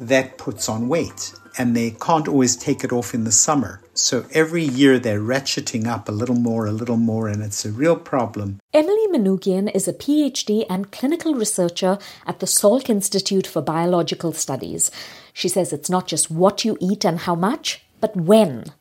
that 0.00 0.38
puts 0.38 0.70
on 0.70 0.88
weight. 0.88 1.34
And 1.58 1.76
they 1.76 1.90
can't 1.90 2.28
always 2.28 2.56
take 2.56 2.82
it 2.82 2.90
off 2.90 3.12
in 3.12 3.24
the 3.24 3.32
summer. 3.32 3.81
So 4.02 4.26
every 4.32 4.64
year 4.64 4.98
they're 4.98 5.20
ratcheting 5.20 5.86
up 5.86 6.08
a 6.08 6.12
little 6.12 6.34
more, 6.34 6.66
a 6.66 6.72
little 6.72 6.96
more, 6.96 7.28
and 7.28 7.40
it's 7.40 7.64
a 7.64 7.70
real 7.70 7.94
problem. 7.94 8.58
Emily 8.74 9.06
Manoogian 9.06 9.72
is 9.72 9.86
a 9.86 9.92
PhD 9.92 10.66
and 10.68 10.90
clinical 10.90 11.34
researcher 11.34 11.98
at 12.26 12.40
the 12.40 12.46
Salk 12.46 12.90
Institute 12.90 13.46
for 13.46 13.62
Biological 13.62 14.32
Studies. 14.32 14.90
She 15.32 15.48
says 15.48 15.72
it's 15.72 15.88
not 15.88 16.08
just 16.08 16.32
what 16.32 16.64
you 16.64 16.76
eat 16.80 17.04
and 17.04 17.20
how 17.20 17.36
much, 17.36 17.84
but 18.00 18.16
when. 18.16 18.72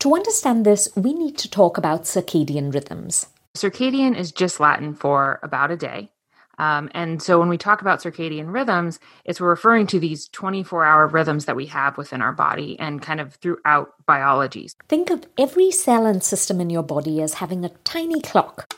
To 0.00 0.14
understand 0.14 0.66
this, 0.66 0.90
we 0.94 1.14
need 1.14 1.38
to 1.38 1.48
talk 1.48 1.78
about 1.78 2.02
circadian 2.04 2.70
rhythms. 2.74 3.28
Circadian 3.56 4.14
is 4.14 4.30
just 4.30 4.60
Latin 4.60 4.92
for 4.92 5.40
about 5.42 5.70
a 5.70 5.76
day. 5.78 6.10
Um, 6.60 6.90
and 6.92 7.22
so 7.22 7.38
when 7.38 7.48
we 7.48 7.56
talk 7.56 7.80
about 7.80 8.02
circadian 8.02 8.52
rhythms, 8.52 9.00
it's 9.24 9.40
we're 9.40 9.48
referring 9.48 9.86
to 9.86 9.98
these 9.98 10.28
24 10.28 10.84
hour 10.84 11.06
rhythms 11.06 11.46
that 11.46 11.56
we 11.56 11.64
have 11.66 11.96
within 11.96 12.20
our 12.20 12.34
body 12.34 12.78
and 12.78 13.00
kind 13.00 13.18
of 13.18 13.32
throughout 13.36 13.94
biologies. 14.04 14.76
Think 14.86 15.08
of 15.08 15.24
every 15.38 15.70
cell 15.70 16.04
and 16.04 16.22
system 16.22 16.60
in 16.60 16.68
your 16.68 16.82
body 16.82 17.22
as 17.22 17.34
having 17.34 17.64
a 17.64 17.70
tiny 17.84 18.20
clock. 18.20 18.74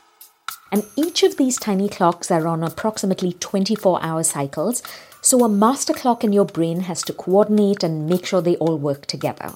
And 0.71 0.85
each 0.95 1.23
of 1.23 1.35
these 1.35 1.57
tiny 1.57 1.89
clocks 1.89 2.31
are 2.31 2.47
on 2.47 2.63
approximately 2.63 3.33
24 3.33 4.01
hour 4.01 4.23
cycles 4.23 4.81
so 5.19 5.43
a 5.43 5.49
master 5.49 5.93
clock 5.93 6.23
in 6.23 6.31
your 6.31 6.45
brain 6.45 6.81
has 6.81 7.01
to 7.03 7.13
coordinate 7.13 7.83
and 7.83 8.07
make 8.07 8.25
sure 8.25 8.41
they 8.41 8.55
all 8.57 8.77
work 8.77 9.07
together. 9.07 9.53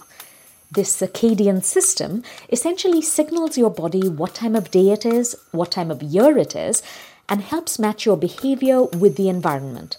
This 0.69 1.01
circadian 1.01 1.63
system 1.63 2.23
essentially 2.49 3.01
signals 3.01 3.57
your 3.57 3.69
body 3.69 4.09
what 4.09 4.35
time 4.35 4.55
of 4.55 4.69
day 4.69 4.89
it 4.91 5.05
is, 5.05 5.33
what 5.51 5.71
time 5.71 5.91
of 5.91 6.03
year 6.03 6.37
it 6.37 6.57
is, 6.57 6.83
and 7.29 7.41
helps 7.41 7.79
match 7.79 8.05
your 8.05 8.17
behavior 8.17 8.83
with 8.83 9.15
the 9.15 9.29
environment. 9.29 9.97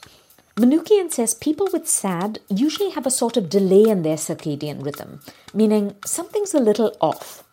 Manoogian 0.56 1.10
says 1.12 1.34
people 1.34 1.68
with 1.72 1.88
SAD 1.88 2.40
usually 2.48 2.90
have 2.90 3.06
a 3.06 3.10
sort 3.10 3.36
of 3.36 3.48
delay 3.48 3.84
in 3.84 4.02
their 4.02 4.16
circadian 4.16 4.84
rhythm, 4.84 5.20
meaning 5.54 5.94
something's 6.04 6.54
a 6.54 6.60
little 6.60 6.96
off 7.00 7.44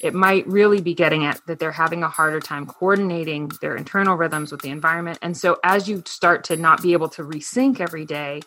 it 0.00 0.14
might 0.14 0.46
really 0.46 0.80
be 0.80 0.94
getting 0.94 1.24
at 1.24 1.40
that 1.46 1.58
they're 1.58 1.72
having 1.72 2.02
a 2.02 2.08
harder 2.08 2.40
time 2.40 2.66
coordinating 2.66 3.50
their 3.60 3.76
internal 3.76 4.16
rhythms 4.16 4.50
with 4.50 4.62
the 4.62 4.70
environment. 4.70 5.18
And 5.20 5.36
so 5.36 5.58
as 5.62 5.88
you 5.88 6.02
start 6.06 6.44
to 6.44 6.56
not 6.56 6.82
be 6.82 6.94
able 6.94 7.10
to 7.10 7.22
resync 7.22 7.80
every 7.80 8.06
day, 8.06 8.40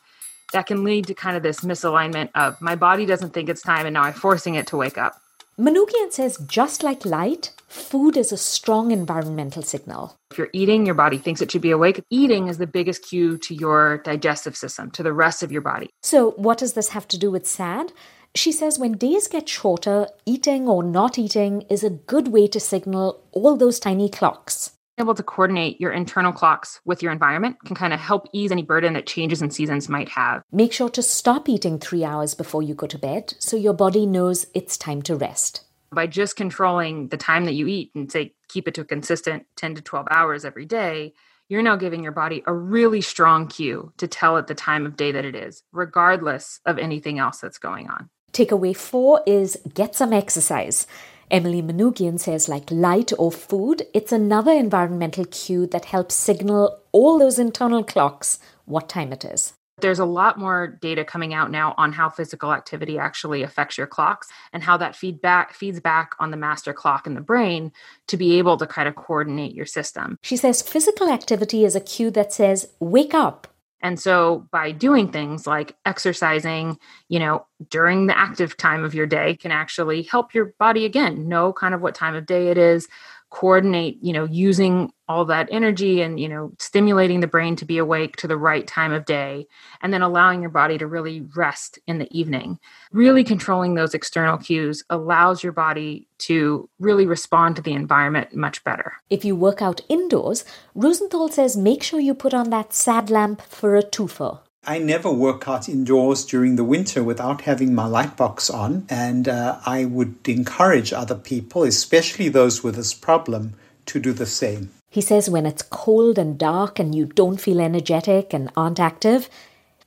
that 0.51 0.65
can 0.65 0.83
lead 0.83 1.07
to 1.07 1.13
kind 1.13 1.37
of 1.37 1.43
this 1.43 1.61
misalignment 1.61 2.29
of 2.35 2.59
my 2.61 2.75
body 2.75 3.05
doesn't 3.05 3.33
think 3.33 3.49
it's 3.49 3.61
time 3.61 3.85
and 3.85 3.93
now 3.93 4.03
I'm 4.03 4.13
forcing 4.13 4.55
it 4.55 4.67
to 4.67 4.77
wake 4.77 4.97
up. 4.97 5.19
Manoogian 5.59 6.11
says 6.11 6.37
just 6.47 6.81
like 6.81 7.05
light, 7.05 7.53
food 7.67 8.17
is 8.17 8.31
a 8.31 8.37
strong 8.37 8.91
environmental 8.91 9.61
signal. 9.61 10.15
If 10.31 10.39
you're 10.39 10.49
eating, 10.51 10.87
your 10.87 10.95
body 10.95 11.19
thinks 11.19 11.41
it 11.41 11.51
should 11.51 11.61
be 11.61 11.69
awake. 11.69 12.03
Eating 12.09 12.47
is 12.47 12.57
the 12.57 12.65
biggest 12.65 13.03
cue 13.03 13.37
to 13.37 13.53
your 13.53 13.99
digestive 13.99 14.57
system, 14.57 14.89
to 14.91 15.03
the 15.03 15.13
rest 15.13 15.43
of 15.43 15.51
your 15.51 15.61
body. 15.61 15.91
So, 16.01 16.31
what 16.31 16.57
does 16.57 16.73
this 16.73 16.89
have 16.89 17.07
to 17.09 17.19
do 17.19 17.29
with 17.29 17.45
SAD? 17.45 17.91
She 18.33 18.51
says 18.51 18.79
when 18.79 18.93
days 18.93 19.27
get 19.27 19.47
shorter, 19.47 20.07
eating 20.25 20.67
or 20.67 20.81
not 20.81 21.19
eating 21.19 21.61
is 21.69 21.83
a 21.83 21.91
good 21.91 22.29
way 22.29 22.47
to 22.47 22.59
signal 22.59 23.21
all 23.31 23.55
those 23.55 23.79
tiny 23.79 24.09
clocks. 24.09 24.71
Able 24.99 25.15
to 25.15 25.23
coordinate 25.23 25.81
your 25.81 25.91
internal 25.91 26.31
clocks 26.31 26.79
with 26.85 27.01
your 27.01 27.11
environment 27.11 27.57
can 27.65 27.75
kind 27.75 27.93
of 27.93 27.99
help 27.99 28.27
ease 28.31 28.51
any 28.51 28.61
burden 28.61 28.93
that 28.93 29.07
changes 29.07 29.41
in 29.41 29.49
seasons 29.49 29.89
might 29.89 30.09
have. 30.09 30.43
Make 30.51 30.71
sure 30.71 30.89
to 30.89 31.01
stop 31.01 31.49
eating 31.49 31.79
three 31.79 32.03
hours 32.03 32.35
before 32.35 32.61
you 32.61 32.75
go 32.75 32.85
to 32.85 32.99
bed 32.99 33.33
so 33.39 33.57
your 33.57 33.73
body 33.73 34.05
knows 34.05 34.45
it's 34.53 34.77
time 34.77 35.01
to 35.03 35.15
rest. 35.15 35.61
By 35.91 36.05
just 36.05 36.35
controlling 36.35 37.07
the 37.07 37.17
time 37.17 37.45
that 37.45 37.53
you 37.53 37.65
eat 37.65 37.89
and 37.95 38.11
say 38.11 38.35
keep 38.49 38.67
it 38.67 38.75
to 38.75 38.81
a 38.81 38.85
consistent 38.85 39.47
10 39.55 39.75
to 39.75 39.81
12 39.81 40.07
hours 40.11 40.45
every 40.45 40.65
day, 40.65 41.13
you're 41.49 41.63
now 41.63 41.75
giving 41.75 42.03
your 42.03 42.11
body 42.11 42.43
a 42.45 42.53
really 42.53 43.01
strong 43.01 43.47
cue 43.47 43.91
to 43.97 44.07
tell 44.07 44.37
it 44.37 44.45
the 44.45 44.53
time 44.53 44.85
of 44.85 44.95
day 44.95 45.11
that 45.11 45.25
it 45.25 45.35
is, 45.35 45.63
regardless 45.71 46.59
of 46.67 46.77
anything 46.77 47.17
else 47.17 47.39
that's 47.39 47.57
going 47.57 47.89
on. 47.89 48.11
Takeaway 48.31 48.75
four 48.75 49.23
is 49.25 49.57
get 49.73 49.95
some 49.95 50.13
exercise. 50.13 50.85
Emily 51.31 51.61
Manoogian 51.61 52.19
says, 52.19 52.49
like 52.49 52.69
light 52.69 53.11
or 53.17 53.31
food, 53.31 53.83
it's 53.93 54.11
another 54.11 54.51
environmental 54.51 55.25
cue 55.25 55.65
that 55.67 55.85
helps 55.85 56.15
signal 56.15 56.79
all 56.91 57.17
those 57.17 57.39
internal 57.39 57.83
clocks 57.83 58.39
what 58.65 58.89
time 58.89 59.11
it 59.11 59.25
is. 59.25 59.53
There's 59.79 59.99
a 59.99 60.05
lot 60.05 60.37
more 60.37 60.67
data 60.67 61.03
coming 61.03 61.33
out 61.33 61.49
now 61.49 61.73
on 61.77 61.93
how 61.93 62.09
physical 62.09 62.53
activity 62.53 62.99
actually 62.99 63.41
affects 63.41 63.77
your 63.77 63.87
clocks 63.87 64.27
and 64.53 64.61
how 64.61 64.77
that 64.77 64.95
feedback 64.95 65.53
feeds 65.53 65.79
back 65.79 66.13
on 66.19 66.29
the 66.31 66.37
master 66.37 66.73
clock 66.73 67.07
in 67.07 67.15
the 67.15 67.21
brain 67.21 67.71
to 68.07 68.15
be 68.15 68.37
able 68.37 68.55
to 68.57 68.67
kind 68.67 68.87
of 68.87 68.95
coordinate 68.95 69.55
your 69.55 69.65
system. 69.65 70.17
She 70.21 70.37
says 70.37 70.61
physical 70.61 71.09
activity 71.09 71.65
is 71.65 71.75
a 71.75 71.81
cue 71.81 72.11
that 72.11 72.31
says, 72.31 72.69
wake 72.79 73.13
up, 73.15 73.47
and 73.83 73.99
so 73.99 74.47
by 74.49 74.71
doing 74.71 75.11
things 75.11 75.45
like 75.45 75.75
exercising, 75.85 76.79
you 77.09 77.19
know, 77.19 77.45
during 77.69 78.07
the 78.07 78.17
active 78.17 78.55
time 78.55 78.85
of 78.85 78.95
your 78.95 79.05
day 79.05 79.35
can 79.35 79.51
actually 79.51 80.03
help 80.03 80.33
your 80.33 80.53
body 80.57 80.85
again 80.85 81.27
know 81.27 81.51
kind 81.51 81.73
of 81.73 81.81
what 81.81 81.93
time 81.93 82.15
of 82.15 82.25
day 82.25 82.47
it 82.47 82.57
is, 82.57 82.87
coordinate, 83.33 83.97
you 83.99 84.13
know, 84.13 84.25
using 84.25 84.93
all 85.09 85.25
that 85.25 85.49
energy 85.51 86.01
and, 86.03 86.19
you 86.19 86.29
know, 86.29 86.53
stimulating 86.59 87.19
the 87.19 87.27
brain 87.27 87.55
to 87.55 87.65
be 87.65 87.79
awake 87.79 88.15
to 88.15 88.27
the 88.27 88.37
right 88.37 88.67
time 88.67 88.93
of 88.93 89.05
day, 89.05 89.47
and 89.81 89.91
then 89.91 90.03
allowing 90.03 90.39
your 90.41 90.51
body 90.51 90.77
to 90.77 90.85
really 90.85 91.21
rest 91.35 91.79
in 91.87 91.97
the 91.97 92.07
evening. 92.17 92.59
Really 92.91 93.23
controlling 93.23 93.73
those 93.73 93.95
external 93.95 94.37
cues 94.37 94.83
allows 94.91 95.43
your 95.43 95.51
body 95.51 96.07
to 96.19 96.69
really 96.79 97.07
respond 97.07 97.55
to 97.55 97.63
the 97.63 97.73
environment 97.73 98.35
much 98.35 98.63
better. 98.63 98.93
If 99.09 99.25
you 99.25 99.35
work 99.35 99.63
out 99.63 99.81
indoors, 99.89 100.45
Rosenthal 100.75 101.29
says 101.29 101.57
make 101.57 101.81
sure 101.81 101.99
you 101.99 102.13
put 102.13 102.35
on 102.35 102.51
that 102.51 102.71
sad 102.71 103.09
lamp 103.09 103.41
for 103.41 103.75
a 103.75 103.81
twofer. 103.81 104.41
I 104.65 104.79
never 104.79 105.11
work 105.11 105.45
out 105.45 105.67
indoors 105.67 106.23
during 106.23 106.55
the 106.55 106.63
winter 106.63 107.03
without 107.03 107.41
having 107.41 107.75
my 107.75 107.85
light 107.85 108.15
box 108.15 108.49
on, 108.49 108.85
and 108.89 109.27
uh, 109.27 109.59
I 109.65 109.83
would 109.83 110.15
encourage 110.25 110.93
other 110.93 111.15
people, 111.15 111.63
especially 111.63 112.29
those 112.29 112.63
with 112.63 112.75
this 112.75 112.93
problem, 112.93 113.55
to 113.87 113.99
do 113.99 114.13
the 114.13 114.25
same. 114.25 114.71
He 114.89 115.01
says 115.01 115.29
when 115.29 115.45
it's 115.45 115.63
cold 115.63 116.17
and 116.17 116.37
dark 116.37 116.79
and 116.79 116.95
you 116.95 117.05
don't 117.05 117.41
feel 117.41 117.59
energetic 117.59 118.33
and 118.33 118.49
aren't 118.55 118.79
active, 118.79 119.29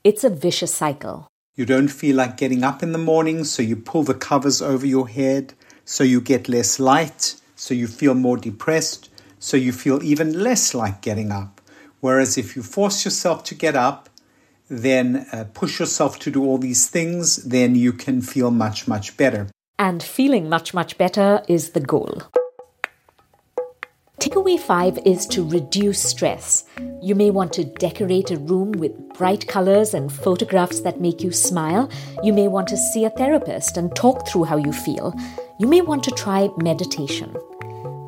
it's 0.03 0.23
a 0.23 0.29
vicious 0.29 0.75
cycle. 0.75 1.27
You 1.55 1.65
don't 1.65 1.87
feel 1.87 2.15
like 2.15 2.37
getting 2.37 2.63
up 2.63 2.83
in 2.83 2.91
the 2.91 2.99
morning, 2.99 3.45
so 3.45 3.63
you 3.63 3.77
pull 3.77 4.03
the 4.03 4.13
covers 4.13 4.61
over 4.61 4.85
your 4.85 5.07
head, 5.07 5.55
so 5.85 6.03
you 6.03 6.21
get 6.21 6.47
less 6.47 6.79
light, 6.79 7.33
so 7.55 7.73
you 7.73 7.87
feel 7.87 8.13
more 8.13 8.37
depressed, 8.37 9.09
so 9.39 9.57
you 9.57 9.71
feel 9.73 10.03
even 10.03 10.43
less 10.43 10.75
like 10.75 11.01
getting 11.01 11.31
up. 11.31 11.61
Whereas 11.99 12.37
if 12.37 12.55
you 12.55 12.61
force 12.61 13.03
yourself 13.05 13.43
to 13.45 13.55
get 13.55 13.75
up, 13.75 14.07
then 14.69 15.25
uh, 15.31 15.45
push 15.53 15.79
yourself 15.79 16.19
to 16.19 16.31
do 16.31 16.43
all 16.43 16.57
these 16.57 16.89
things, 16.89 17.37
then 17.43 17.75
you 17.75 17.93
can 17.93 18.21
feel 18.21 18.51
much, 18.51 18.87
much 18.87 19.17
better. 19.17 19.47
And 19.79 20.01
feeling 20.01 20.49
much, 20.49 20.73
much 20.73 20.97
better 20.97 21.43
is 21.47 21.71
the 21.71 21.79
goal. 21.79 22.23
Takeaway 24.19 24.59
five 24.59 24.97
is 25.05 25.27
to 25.27 25.47
reduce 25.47 26.01
stress. 26.01 26.65
You 27.01 27.13
may 27.13 27.29
want 27.29 27.53
to 27.53 27.63
decorate 27.63 28.31
a 28.31 28.37
room 28.37 28.71
with 28.71 29.13
bright 29.13 29.47
colors 29.47 29.93
and 29.93 30.11
photographs 30.11 30.81
that 30.81 30.99
make 30.99 31.21
you 31.21 31.31
smile. 31.31 31.89
You 32.23 32.33
may 32.33 32.47
want 32.47 32.67
to 32.69 32.77
see 32.77 33.05
a 33.05 33.11
therapist 33.11 33.77
and 33.77 33.95
talk 33.95 34.27
through 34.27 34.45
how 34.45 34.57
you 34.57 34.73
feel. 34.73 35.13
You 35.59 35.67
may 35.67 35.81
want 35.81 36.03
to 36.05 36.11
try 36.11 36.49
meditation. 36.57 37.35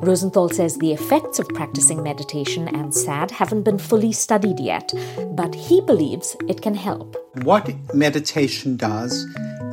Rosenthal 0.02 0.48
says 0.48 0.78
the 0.78 0.92
effects 0.92 1.38
of 1.38 1.48
practicing 1.48 2.02
meditation 2.02 2.68
and 2.68 2.94
SAD 2.94 3.30
haven't 3.30 3.64
been 3.64 3.76
fully 3.76 4.12
studied 4.12 4.58
yet, 4.58 4.92
but 5.32 5.54
he 5.54 5.82
believes 5.82 6.34
it 6.48 6.62
can 6.62 6.74
help. 6.74 7.16
What 7.42 7.70
meditation 7.94 8.78
does 8.78 9.26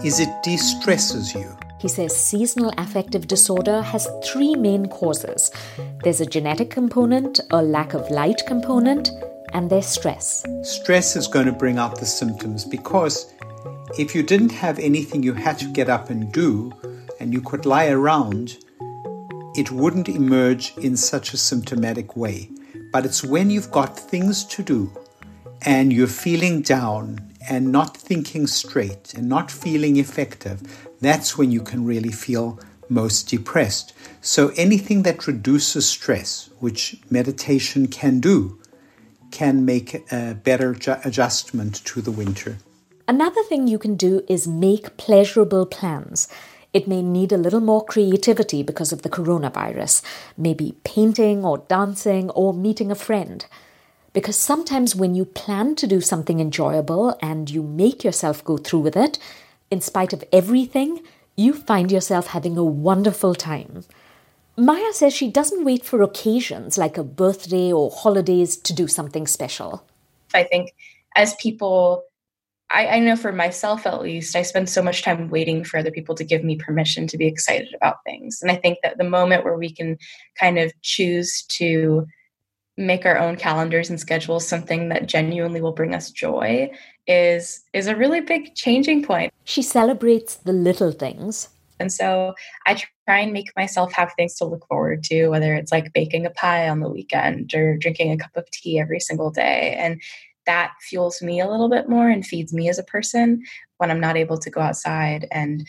is 0.03 0.19
it 0.19 0.29
de 0.43 0.57
stresses 0.57 1.33
you. 1.33 1.57
He 1.79 1.87
says 1.87 2.13
seasonal 2.13 2.73
affective 2.77 3.27
disorder 3.27 3.81
has 3.81 4.09
three 4.25 4.55
main 4.55 4.87
causes 4.87 5.49
there's 6.03 6.19
a 6.19 6.25
genetic 6.25 6.71
component, 6.71 7.39
a 7.51 7.61
lack 7.61 7.93
of 7.93 8.09
light 8.11 8.41
component, 8.47 9.09
and 9.53 9.69
there's 9.69 9.87
stress. 9.87 10.45
Stress 10.63 11.15
is 11.15 11.27
going 11.27 11.45
to 11.45 11.53
bring 11.53 11.77
out 11.77 11.99
the 11.99 12.05
symptoms 12.05 12.65
because 12.65 13.33
if 13.97 14.13
you 14.13 14.23
didn't 14.23 14.51
have 14.51 14.77
anything 14.79 15.23
you 15.23 15.33
had 15.33 15.57
to 15.59 15.67
get 15.67 15.89
up 15.89 16.09
and 16.09 16.31
do, 16.33 16.73
and 17.19 17.33
you 17.33 17.41
could 17.41 17.65
lie 17.65 17.87
around, 17.87 18.57
it 19.57 19.71
wouldn't 19.71 20.07
emerge 20.07 20.77
in 20.77 20.95
such 20.95 21.33
a 21.33 21.37
symptomatic 21.37 22.15
way. 22.15 22.49
But 22.93 23.05
it's 23.05 23.23
when 23.23 23.49
you've 23.49 23.71
got 23.71 23.97
things 23.97 24.45
to 24.45 24.63
do 24.63 24.91
and 25.63 25.91
you're 25.91 26.07
feeling 26.07 26.61
down 26.61 27.33
and 27.49 27.71
not 27.71 27.97
thinking 27.97 28.45
straight 28.45 29.13
and 29.15 29.27
not 29.27 29.49
feeling 29.49 29.97
effective, 29.97 30.87
that's 31.01 31.37
when 31.37 31.51
you 31.51 31.61
can 31.61 31.85
really 31.85 32.11
feel 32.11 32.59
most 32.87 33.29
depressed. 33.29 33.93
So 34.21 34.51
anything 34.55 35.03
that 35.03 35.27
reduces 35.27 35.89
stress, 35.89 36.49
which 36.59 36.97
meditation 37.09 37.87
can 37.87 38.19
do, 38.19 38.59
can 39.31 39.65
make 39.65 40.09
a 40.11 40.35
better 40.35 40.73
ju- 40.73 40.95
adjustment 41.03 41.83
to 41.85 42.01
the 42.01 42.11
winter. 42.11 42.57
Another 43.07 43.41
thing 43.43 43.67
you 43.67 43.79
can 43.79 43.95
do 43.95 44.23
is 44.29 44.47
make 44.47 44.97
pleasurable 44.97 45.65
plans. 45.65 46.27
It 46.77 46.87
may 46.87 47.01
need 47.01 47.31
a 47.31 47.37
little 47.37 47.59
more 47.59 47.83
creativity 47.83 48.61
because 48.61 48.91
of 48.91 49.01
the 49.01 49.09
coronavirus, 49.09 50.03
maybe 50.37 50.75
painting 50.83 51.43
or 51.43 51.57
dancing 51.67 52.29
or 52.29 52.53
meeting 52.53 52.91
a 52.91 53.01
friend. 53.07 53.43
Because 54.13 54.35
sometimes 54.35 54.95
when 54.95 55.15
you 55.15 55.25
plan 55.25 55.73
to 55.73 55.87
do 55.87 56.01
something 56.01 56.39
enjoyable 56.39 57.17
and 57.19 57.49
you 57.49 57.63
make 57.63 58.03
yourself 58.03 58.45
go 58.45 58.57
through 58.57 58.81
with 58.81 58.95
it, 58.95 59.17
in 59.71 59.81
spite 59.81 60.13
of 60.13 60.23
everything, 60.31 61.01
you 61.35 61.51
find 61.51 61.91
yourself 61.91 62.27
having 62.27 62.59
a 62.59 62.63
wonderful 62.63 63.33
time. 63.33 63.83
Maya 64.55 64.93
says 64.93 65.15
she 65.15 65.31
doesn't 65.31 65.65
wait 65.65 65.83
for 65.83 66.03
occasions 66.03 66.77
like 66.77 66.95
a 66.95 67.03
birthday 67.03 67.73
or 67.73 67.89
holidays 67.89 68.55
to 68.55 68.71
do 68.71 68.87
something 68.87 69.25
special. 69.25 69.83
I 70.31 70.43
think 70.43 70.75
as 71.15 71.33
people 71.41 72.03
I, 72.69 72.87
I, 72.87 72.99
know 72.99 73.15
for 73.15 73.31
myself 73.31 73.85
at 73.85 74.01
least, 74.01 74.35
I 74.35 74.41
spend 74.41 74.69
so 74.69 74.81
much 74.81 75.01
time 75.01 75.29
waiting 75.29 75.63
for 75.63 75.77
other 75.77 75.91
people 75.91 76.15
to 76.15 76.23
give 76.23 76.43
me 76.43 76.57
permission 76.57 77.07
to 77.07 77.17
be 77.17 77.25
excited 77.25 77.73
about 77.73 78.03
things. 78.05 78.39
And 78.41 78.51
I 78.51 78.55
think 78.55 78.79
that 78.83 78.97
the 78.97 79.03
moment 79.05 79.45
where 79.45 79.57
we 79.57 79.71
can 79.71 79.97
kind 80.37 80.59
of 80.59 80.73
choose 80.81 81.43
to 81.49 82.05
make 82.77 83.05
our 83.05 83.17
own 83.17 83.35
calendars 83.35 83.89
and 83.89 83.99
schedules 83.99 84.47
something 84.47 84.89
that 84.89 85.07
genuinely 85.07 85.61
will 85.61 85.71
bring 85.71 85.95
us 85.95 86.11
joy 86.11 86.69
is 87.07 87.63
is 87.73 87.87
a 87.87 87.95
really 87.95 88.21
big 88.21 88.53
changing 88.53 89.03
point. 89.03 89.33
She 89.45 89.61
celebrates 89.61 90.35
the 90.35 90.53
little 90.53 90.91
things. 90.91 91.49
And 91.79 91.91
so 91.91 92.33
I 92.65 92.73
try 93.05 93.19
and 93.19 93.33
make 93.33 93.55
myself 93.55 93.93
have 93.93 94.11
things 94.13 94.35
to 94.35 94.45
look 94.45 94.65
forward 94.67 95.03
to, 95.05 95.27
whether 95.27 95.53
it's 95.53 95.71
like 95.71 95.93
baking 95.93 96.25
a 96.25 96.31
pie 96.31 96.67
on 96.67 96.79
the 96.79 96.89
weekend 96.89 97.53
or 97.53 97.77
drinking 97.77 98.11
a 98.11 98.17
cup 98.17 98.35
of 98.35 98.49
tea 98.51 98.79
every 98.79 98.99
single 98.99 99.29
day. 99.29 99.75
And 99.77 100.01
that 100.47 100.73
fuels 100.81 101.21
me 101.21 101.39
a 101.39 101.47
little 101.47 101.69
bit 101.69 101.87
more 101.87 102.09
and 102.09 102.25
feeds 102.25 102.53
me 102.53 102.67
as 102.69 102.79
a 102.79 102.83
person 102.83 103.43
when 103.77 103.91
I'm 103.91 103.99
not 103.99 104.17
able 104.17 104.39
to 104.39 104.49
go 104.49 104.61
outside 104.61 105.27
and 105.31 105.67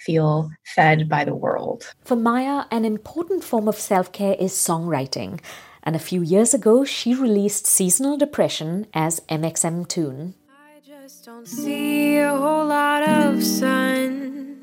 feel 0.00 0.50
fed 0.66 1.08
by 1.08 1.24
the 1.24 1.34
world. 1.34 1.94
For 2.04 2.16
Maya, 2.16 2.64
an 2.70 2.84
important 2.84 3.44
form 3.44 3.68
of 3.68 3.76
self 3.76 4.12
care 4.12 4.36
is 4.38 4.52
songwriting. 4.52 5.40
And 5.82 5.94
a 5.94 5.98
few 5.98 6.22
years 6.22 6.54
ago, 6.54 6.84
she 6.84 7.14
released 7.14 7.66
Seasonal 7.66 8.16
Depression 8.16 8.86
as 8.94 9.20
mxmtoon. 9.28 10.32
I 10.48 10.80
just 10.82 11.26
don't 11.26 11.46
see 11.46 12.16
a 12.16 12.30
whole 12.30 12.66
lot 12.66 13.06
of 13.06 13.42
sun. 13.44 14.62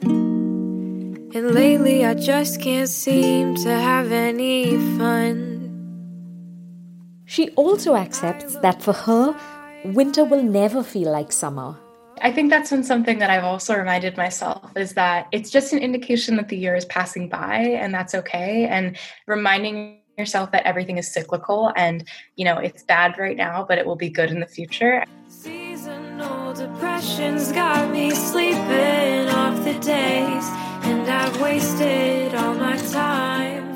And 1.34 1.52
lately, 1.52 2.06
I 2.06 2.16
just 2.16 2.60
can't 2.60 2.90
seem 2.90 3.56
to 3.56 3.70
have 3.70 4.12
any 4.12 4.76
fun. 4.98 5.51
She 7.32 7.48
also 7.52 7.96
accepts 7.96 8.58
that 8.58 8.82
for 8.82 8.92
her, 8.92 9.34
winter 9.86 10.26
will 10.26 10.44
never 10.44 10.84
feel 10.84 11.14
like 11.14 11.32
summer. 11.32 11.78
I 12.22 12.30
think 12.30 12.50
that's 12.50 12.72
been 12.72 12.84
something 12.84 13.20
that 13.20 13.30
I've 13.30 13.46
also 13.46 13.74
reminded 13.74 14.18
myself 14.18 14.70
is 14.76 14.96
that 14.96 15.30
it's 15.32 15.50
just 15.50 15.72
an 15.72 15.80
indication 15.80 16.36
that 16.36 16.50
the 16.50 16.58
year 16.58 16.76
is 16.76 16.84
passing 16.84 17.30
by 17.30 17.56
and 17.56 17.94
that's 17.94 18.14
okay. 18.16 18.66
And 18.66 18.98
reminding 19.28 20.00
yourself 20.18 20.52
that 20.52 20.64
everything 20.64 20.98
is 20.98 21.08
cyclical 21.08 21.72
and, 21.78 22.04
you 22.36 22.44
know, 22.44 22.58
it's 22.58 22.84
bad 22.84 23.18
right 23.18 23.38
now, 23.38 23.64
but 23.66 23.78
it 23.78 23.86
will 23.86 23.96
be 23.96 24.10
good 24.10 24.30
in 24.30 24.42
the 24.42 24.46
future. 24.46 25.06
Seasonal 25.30 26.54
depression's 26.54 27.54
got 27.54 27.90
me 27.92 28.12
sleeping 28.12 29.30
off 29.30 29.64
the 29.64 29.80
days, 29.80 30.46
and 30.84 31.10
I've 31.10 31.40
wasted 31.40 32.36
all 32.36 32.56
my 32.56 32.76
time. 32.92 33.71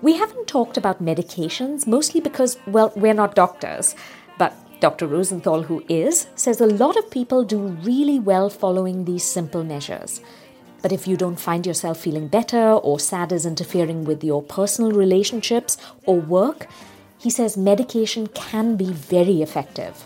We 0.00 0.16
haven't 0.16 0.46
talked 0.46 0.76
about 0.76 1.02
medications, 1.02 1.86
mostly 1.86 2.20
because, 2.20 2.56
well, 2.68 2.92
we're 2.94 3.14
not 3.14 3.34
doctors. 3.34 3.96
But 4.38 4.54
Dr. 4.78 5.08
Rosenthal, 5.08 5.62
who 5.62 5.82
is, 5.88 6.28
says 6.36 6.60
a 6.60 6.66
lot 6.66 6.96
of 6.96 7.10
people 7.10 7.42
do 7.42 7.58
really 7.58 8.20
well 8.20 8.48
following 8.48 9.04
these 9.04 9.24
simple 9.24 9.64
measures. 9.64 10.20
But 10.82 10.92
if 10.92 11.08
you 11.08 11.16
don't 11.16 11.40
find 11.40 11.66
yourself 11.66 11.98
feeling 11.98 12.28
better 12.28 12.72
or 12.74 13.00
sad 13.00 13.32
is 13.32 13.44
interfering 13.44 14.04
with 14.04 14.22
your 14.22 14.40
personal 14.40 14.92
relationships 14.92 15.76
or 16.06 16.20
work, 16.20 16.68
he 17.18 17.30
says 17.30 17.56
medication 17.56 18.28
can 18.28 18.76
be 18.76 18.92
very 18.92 19.42
effective. 19.42 20.04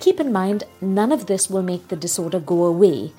Keep 0.00 0.18
in 0.18 0.32
mind, 0.32 0.64
none 0.80 1.12
of 1.12 1.26
this 1.26 1.48
will 1.48 1.62
make 1.62 1.86
the 1.86 1.94
disorder 1.96 2.40
go 2.40 2.64
away. 2.64 3.12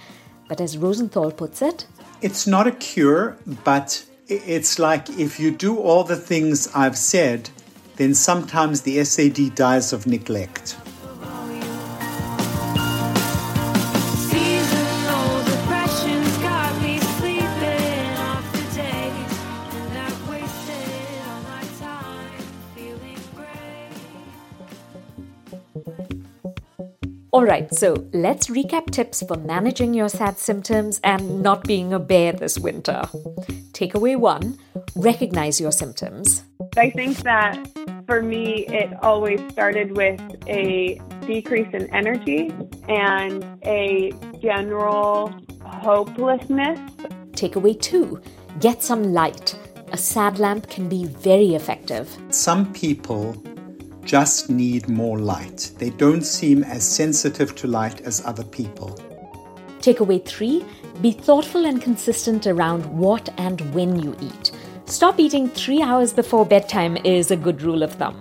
But 0.49 0.59
as 0.59 0.77
Rosenthal 0.77 1.31
puts 1.31 1.61
it, 1.61 1.87
it's 2.21 2.45
not 2.45 2.67
a 2.67 2.71
cure, 2.73 3.37
but 3.63 4.05
it's 4.27 4.79
like 4.79 5.09
if 5.09 5.39
you 5.39 5.51
do 5.51 5.77
all 5.77 6.03
the 6.03 6.15
things 6.15 6.67
I've 6.73 6.97
said, 6.97 7.49
then 7.97 8.13
sometimes 8.13 8.81
the 8.81 9.03
SAD 9.03 9.55
dies 9.55 9.93
of 9.93 10.07
neglect. 10.07 10.77
Alright, 27.35 27.75
so 27.75 28.07
let's 28.13 28.47
recap 28.47 28.91
tips 28.91 29.21
for 29.27 29.35
managing 29.35 29.93
your 29.93 30.07
sad 30.07 30.39
symptoms 30.39 31.01
and 31.03 31.43
not 31.43 31.65
being 31.65 31.91
a 31.91 31.99
bear 31.99 32.31
this 32.31 32.57
winter. 32.57 33.01
Takeaway 33.73 34.15
one 34.17 34.57
recognize 34.95 35.59
your 35.59 35.73
symptoms. 35.73 36.43
I 36.77 36.91
think 36.91 37.17
that 37.23 37.59
for 38.07 38.21
me, 38.21 38.65
it 38.67 38.89
always 39.03 39.41
started 39.51 39.97
with 39.97 40.21
a 40.47 40.97
decrease 41.27 41.67
in 41.73 41.93
energy 41.93 42.53
and 42.87 43.43
a 43.65 44.13
general 44.41 45.35
hopelessness. 45.61 46.79
Takeaway 47.33 47.77
two 47.81 48.21
get 48.61 48.81
some 48.81 49.11
light. 49.11 49.59
A 49.91 49.97
sad 49.97 50.39
lamp 50.39 50.69
can 50.69 50.87
be 50.87 51.03
very 51.03 51.53
effective. 51.53 52.17
Some 52.29 52.71
people 52.71 53.35
just 54.05 54.49
need 54.49 54.87
more 54.87 55.19
light. 55.19 55.71
They 55.77 55.89
don't 55.89 56.23
seem 56.23 56.63
as 56.63 56.87
sensitive 56.87 57.55
to 57.55 57.67
light 57.67 58.01
as 58.01 58.25
other 58.25 58.43
people. 58.43 58.97
Takeaway 59.79 60.23
three 60.23 60.63
be 61.01 61.11
thoughtful 61.11 61.65
and 61.65 61.81
consistent 61.81 62.47
around 62.47 62.85
what 62.85 63.27
and 63.37 63.59
when 63.73 63.99
you 63.99 64.15
eat. 64.21 64.51
Stop 64.85 65.19
eating 65.19 65.49
three 65.49 65.81
hours 65.81 66.13
before 66.13 66.45
bedtime 66.45 66.95
is 66.97 67.31
a 67.31 67.35
good 67.35 67.61
rule 67.61 67.83
of 67.83 67.93
thumb. 67.93 68.19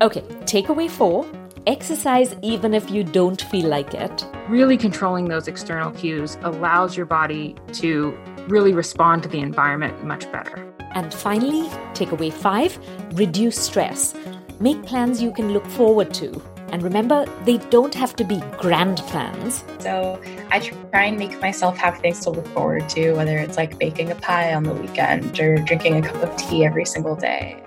Okay, 0.00 0.22
takeaway 0.44 0.88
four 0.88 1.26
exercise 1.66 2.34
even 2.40 2.72
if 2.72 2.90
you 2.90 3.04
don't 3.04 3.42
feel 3.42 3.68
like 3.68 3.92
it. 3.94 4.26
Really 4.48 4.76
controlling 4.76 5.28
those 5.28 5.48
external 5.48 5.90
cues 5.92 6.38
allows 6.42 6.96
your 6.96 7.06
body 7.06 7.56
to 7.74 8.16
really 8.48 8.72
respond 8.72 9.22
to 9.24 9.28
the 9.28 9.40
environment 9.40 10.04
much 10.04 10.30
better. 10.32 10.67
And 10.92 11.12
finally, 11.12 11.68
takeaway 11.94 12.32
five 12.32 12.78
reduce 13.12 13.58
stress. 13.58 14.14
Make 14.60 14.82
plans 14.84 15.22
you 15.22 15.32
can 15.32 15.52
look 15.52 15.66
forward 15.66 16.12
to. 16.14 16.42
And 16.70 16.82
remember, 16.82 17.24
they 17.44 17.58
don't 17.70 17.94
have 17.94 18.14
to 18.16 18.24
be 18.24 18.42
grand 18.58 18.98
plans. 18.98 19.64
So 19.78 20.20
I 20.50 20.60
try 20.60 21.04
and 21.04 21.18
make 21.18 21.40
myself 21.40 21.78
have 21.78 21.98
things 22.00 22.20
to 22.20 22.30
look 22.30 22.46
forward 22.48 22.88
to, 22.90 23.12
whether 23.12 23.38
it's 23.38 23.56
like 23.56 23.78
baking 23.78 24.10
a 24.10 24.14
pie 24.16 24.52
on 24.54 24.64
the 24.64 24.74
weekend 24.74 25.38
or 25.40 25.56
drinking 25.56 26.04
a 26.04 26.08
cup 26.08 26.22
of 26.22 26.36
tea 26.36 26.64
every 26.64 26.84
single 26.84 27.16
day. 27.16 27.62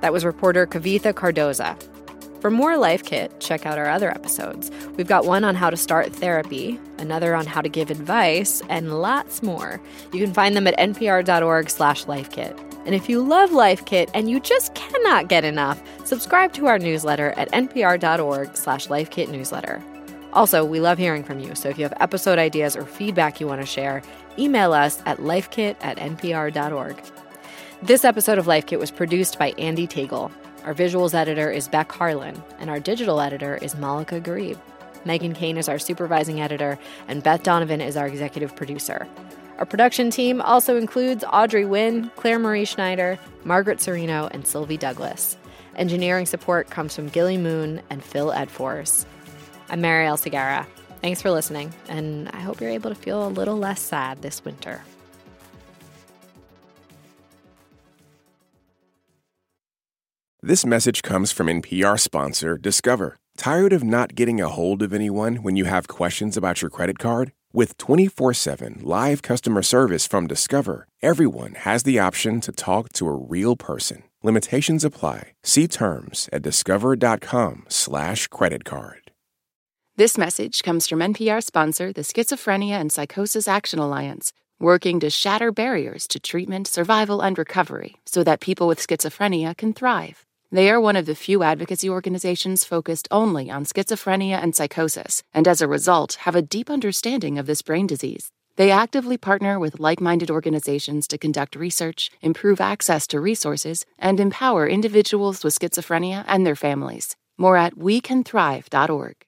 That 0.00 0.12
was 0.12 0.24
reporter 0.24 0.66
Kavitha 0.66 1.12
Cardoza. 1.12 1.76
For 2.40 2.52
more 2.52 2.76
Life 2.76 3.04
Kit, 3.04 3.32
check 3.40 3.66
out 3.66 3.78
our 3.78 3.88
other 3.88 4.10
episodes. 4.10 4.70
We've 4.96 5.08
got 5.08 5.24
one 5.24 5.42
on 5.42 5.56
how 5.56 5.70
to 5.70 5.76
start 5.76 6.12
therapy, 6.12 6.78
another 6.98 7.34
on 7.34 7.46
how 7.46 7.60
to 7.60 7.68
give 7.68 7.90
advice, 7.90 8.62
and 8.68 9.00
lots 9.00 9.42
more. 9.42 9.80
You 10.12 10.24
can 10.24 10.32
find 10.32 10.56
them 10.56 10.68
at 10.68 10.78
npr.org 10.78 11.68
slash 11.68 12.04
lifekit. 12.04 12.56
And 12.86 12.94
if 12.94 13.08
you 13.08 13.20
love 13.22 13.50
Life 13.50 13.84
Kit 13.86 14.08
and 14.14 14.30
you 14.30 14.38
just 14.38 14.72
cannot 14.74 15.28
get 15.28 15.44
enough, 15.44 15.82
subscribe 16.04 16.52
to 16.54 16.66
our 16.66 16.78
newsletter 16.78 17.32
at 17.36 17.50
npr.org 17.50 18.56
slash 18.56 18.86
lifekitnewsletter. 18.86 19.82
Also, 20.32 20.64
we 20.64 20.78
love 20.78 20.98
hearing 20.98 21.24
from 21.24 21.40
you, 21.40 21.54
so 21.56 21.68
if 21.68 21.76
you 21.76 21.84
have 21.84 21.94
episode 22.00 22.38
ideas 22.38 22.76
or 22.76 22.84
feedback 22.84 23.40
you 23.40 23.48
want 23.48 23.60
to 23.60 23.66
share, 23.66 24.00
email 24.38 24.72
us 24.72 25.02
at 25.06 25.18
lifekit 25.18 25.74
at 25.80 25.96
npr.org. 25.96 26.96
This 27.82 28.04
episode 28.04 28.38
of 28.38 28.46
Life 28.46 28.66
Kit 28.66 28.78
was 28.78 28.90
produced 28.90 29.38
by 29.38 29.50
Andy 29.58 29.86
Tagle. 29.86 30.30
Our 30.64 30.74
visuals 30.74 31.14
editor 31.14 31.50
is 31.50 31.68
Beck 31.68 31.90
Harlan, 31.92 32.42
and 32.58 32.68
our 32.68 32.80
digital 32.80 33.20
editor 33.20 33.56
is 33.62 33.76
Malika 33.76 34.20
Gharib. 34.20 34.58
Meghan 35.04 35.34
Keane 35.34 35.56
is 35.56 35.68
our 35.68 35.78
supervising 35.78 36.40
editor, 36.40 36.78
and 37.06 37.22
Beth 37.22 37.42
Donovan 37.42 37.80
is 37.80 37.96
our 37.96 38.06
executive 38.06 38.54
producer. 38.54 39.06
Our 39.58 39.66
production 39.66 40.10
team 40.10 40.40
also 40.42 40.76
includes 40.76 41.24
Audrey 41.32 41.64
Nguyen, 41.64 42.14
Claire 42.16 42.38
Marie 42.38 42.64
Schneider, 42.64 43.18
Margaret 43.44 43.78
Cirino, 43.78 44.28
and 44.32 44.46
Sylvie 44.46 44.76
Douglas. 44.76 45.36
Engineering 45.76 46.26
support 46.26 46.70
comes 46.70 46.94
from 46.94 47.08
Gilly 47.08 47.38
Moon 47.38 47.80
and 47.88 48.02
Phil 48.02 48.30
Edfors. 48.30 49.06
I'm 49.70 49.80
Marielle 49.80 50.18
Segarra. 50.18 50.66
Thanks 51.00 51.22
for 51.22 51.30
listening, 51.30 51.72
and 51.88 52.28
I 52.30 52.40
hope 52.40 52.60
you're 52.60 52.70
able 52.70 52.90
to 52.90 52.96
feel 52.96 53.26
a 53.26 53.30
little 53.30 53.56
less 53.56 53.80
sad 53.80 54.20
this 54.22 54.44
winter. 54.44 54.82
This 60.40 60.64
message 60.64 61.02
comes 61.02 61.32
from 61.32 61.48
NPR 61.48 61.98
sponsor 61.98 62.56
Discover. 62.56 63.16
Tired 63.36 63.72
of 63.72 63.82
not 63.82 64.14
getting 64.14 64.40
a 64.40 64.46
hold 64.48 64.82
of 64.82 64.92
anyone 64.92 65.42
when 65.42 65.56
you 65.56 65.64
have 65.64 65.88
questions 65.88 66.36
about 66.36 66.62
your 66.62 66.70
credit 66.70 67.00
card? 67.00 67.32
With 67.52 67.76
24 67.76 68.34
7 68.34 68.78
live 68.82 69.20
customer 69.20 69.62
service 69.62 70.06
from 70.06 70.28
Discover, 70.28 70.86
everyone 71.02 71.54
has 71.54 71.82
the 71.82 71.98
option 71.98 72.40
to 72.42 72.52
talk 72.52 72.92
to 72.92 73.08
a 73.08 73.16
real 73.16 73.56
person. 73.56 74.04
Limitations 74.22 74.84
apply. 74.84 75.32
See 75.42 75.66
terms 75.66 76.28
at 76.32 76.42
discover.com/slash 76.42 78.28
credit 78.28 78.64
card. 78.64 79.10
This 79.96 80.16
message 80.16 80.62
comes 80.62 80.86
from 80.86 81.00
NPR 81.00 81.42
sponsor, 81.42 81.92
the 81.92 82.02
Schizophrenia 82.02 82.80
and 82.80 82.92
Psychosis 82.92 83.48
Action 83.48 83.80
Alliance, 83.80 84.32
working 84.60 85.00
to 85.00 85.10
shatter 85.10 85.50
barriers 85.50 86.06
to 86.06 86.20
treatment, 86.20 86.68
survival, 86.68 87.22
and 87.22 87.36
recovery 87.36 87.96
so 88.06 88.22
that 88.22 88.38
people 88.38 88.68
with 88.68 88.78
schizophrenia 88.78 89.56
can 89.56 89.72
thrive. 89.72 90.27
They 90.50 90.70
are 90.70 90.80
one 90.80 90.96
of 90.96 91.04
the 91.04 91.14
few 91.14 91.42
advocacy 91.42 91.90
organizations 91.90 92.64
focused 92.64 93.06
only 93.10 93.50
on 93.50 93.66
schizophrenia 93.66 94.42
and 94.42 94.56
psychosis, 94.56 95.22
and 95.34 95.46
as 95.46 95.60
a 95.60 95.68
result, 95.68 96.14
have 96.20 96.34
a 96.34 96.40
deep 96.40 96.70
understanding 96.70 97.38
of 97.38 97.44
this 97.44 97.60
brain 97.60 97.86
disease. 97.86 98.30
They 98.56 98.70
actively 98.70 99.18
partner 99.18 99.58
with 99.58 99.78
like 99.78 100.00
minded 100.00 100.30
organizations 100.30 101.06
to 101.08 101.18
conduct 101.18 101.54
research, 101.54 102.10
improve 102.22 102.62
access 102.62 103.06
to 103.08 103.20
resources, 103.20 103.84
and 103.98 104.18
empower 104.18 104.66
individuals 104.66 105.44
with 105.44 105.58
schizophrenia 105.58 106.24
and 106.26 106.46
their 106.46 106.56
families. 106.56 107.14
More 107.36 107.58
at 107.58 107.74
wecanthrive.org. 107.74 109.27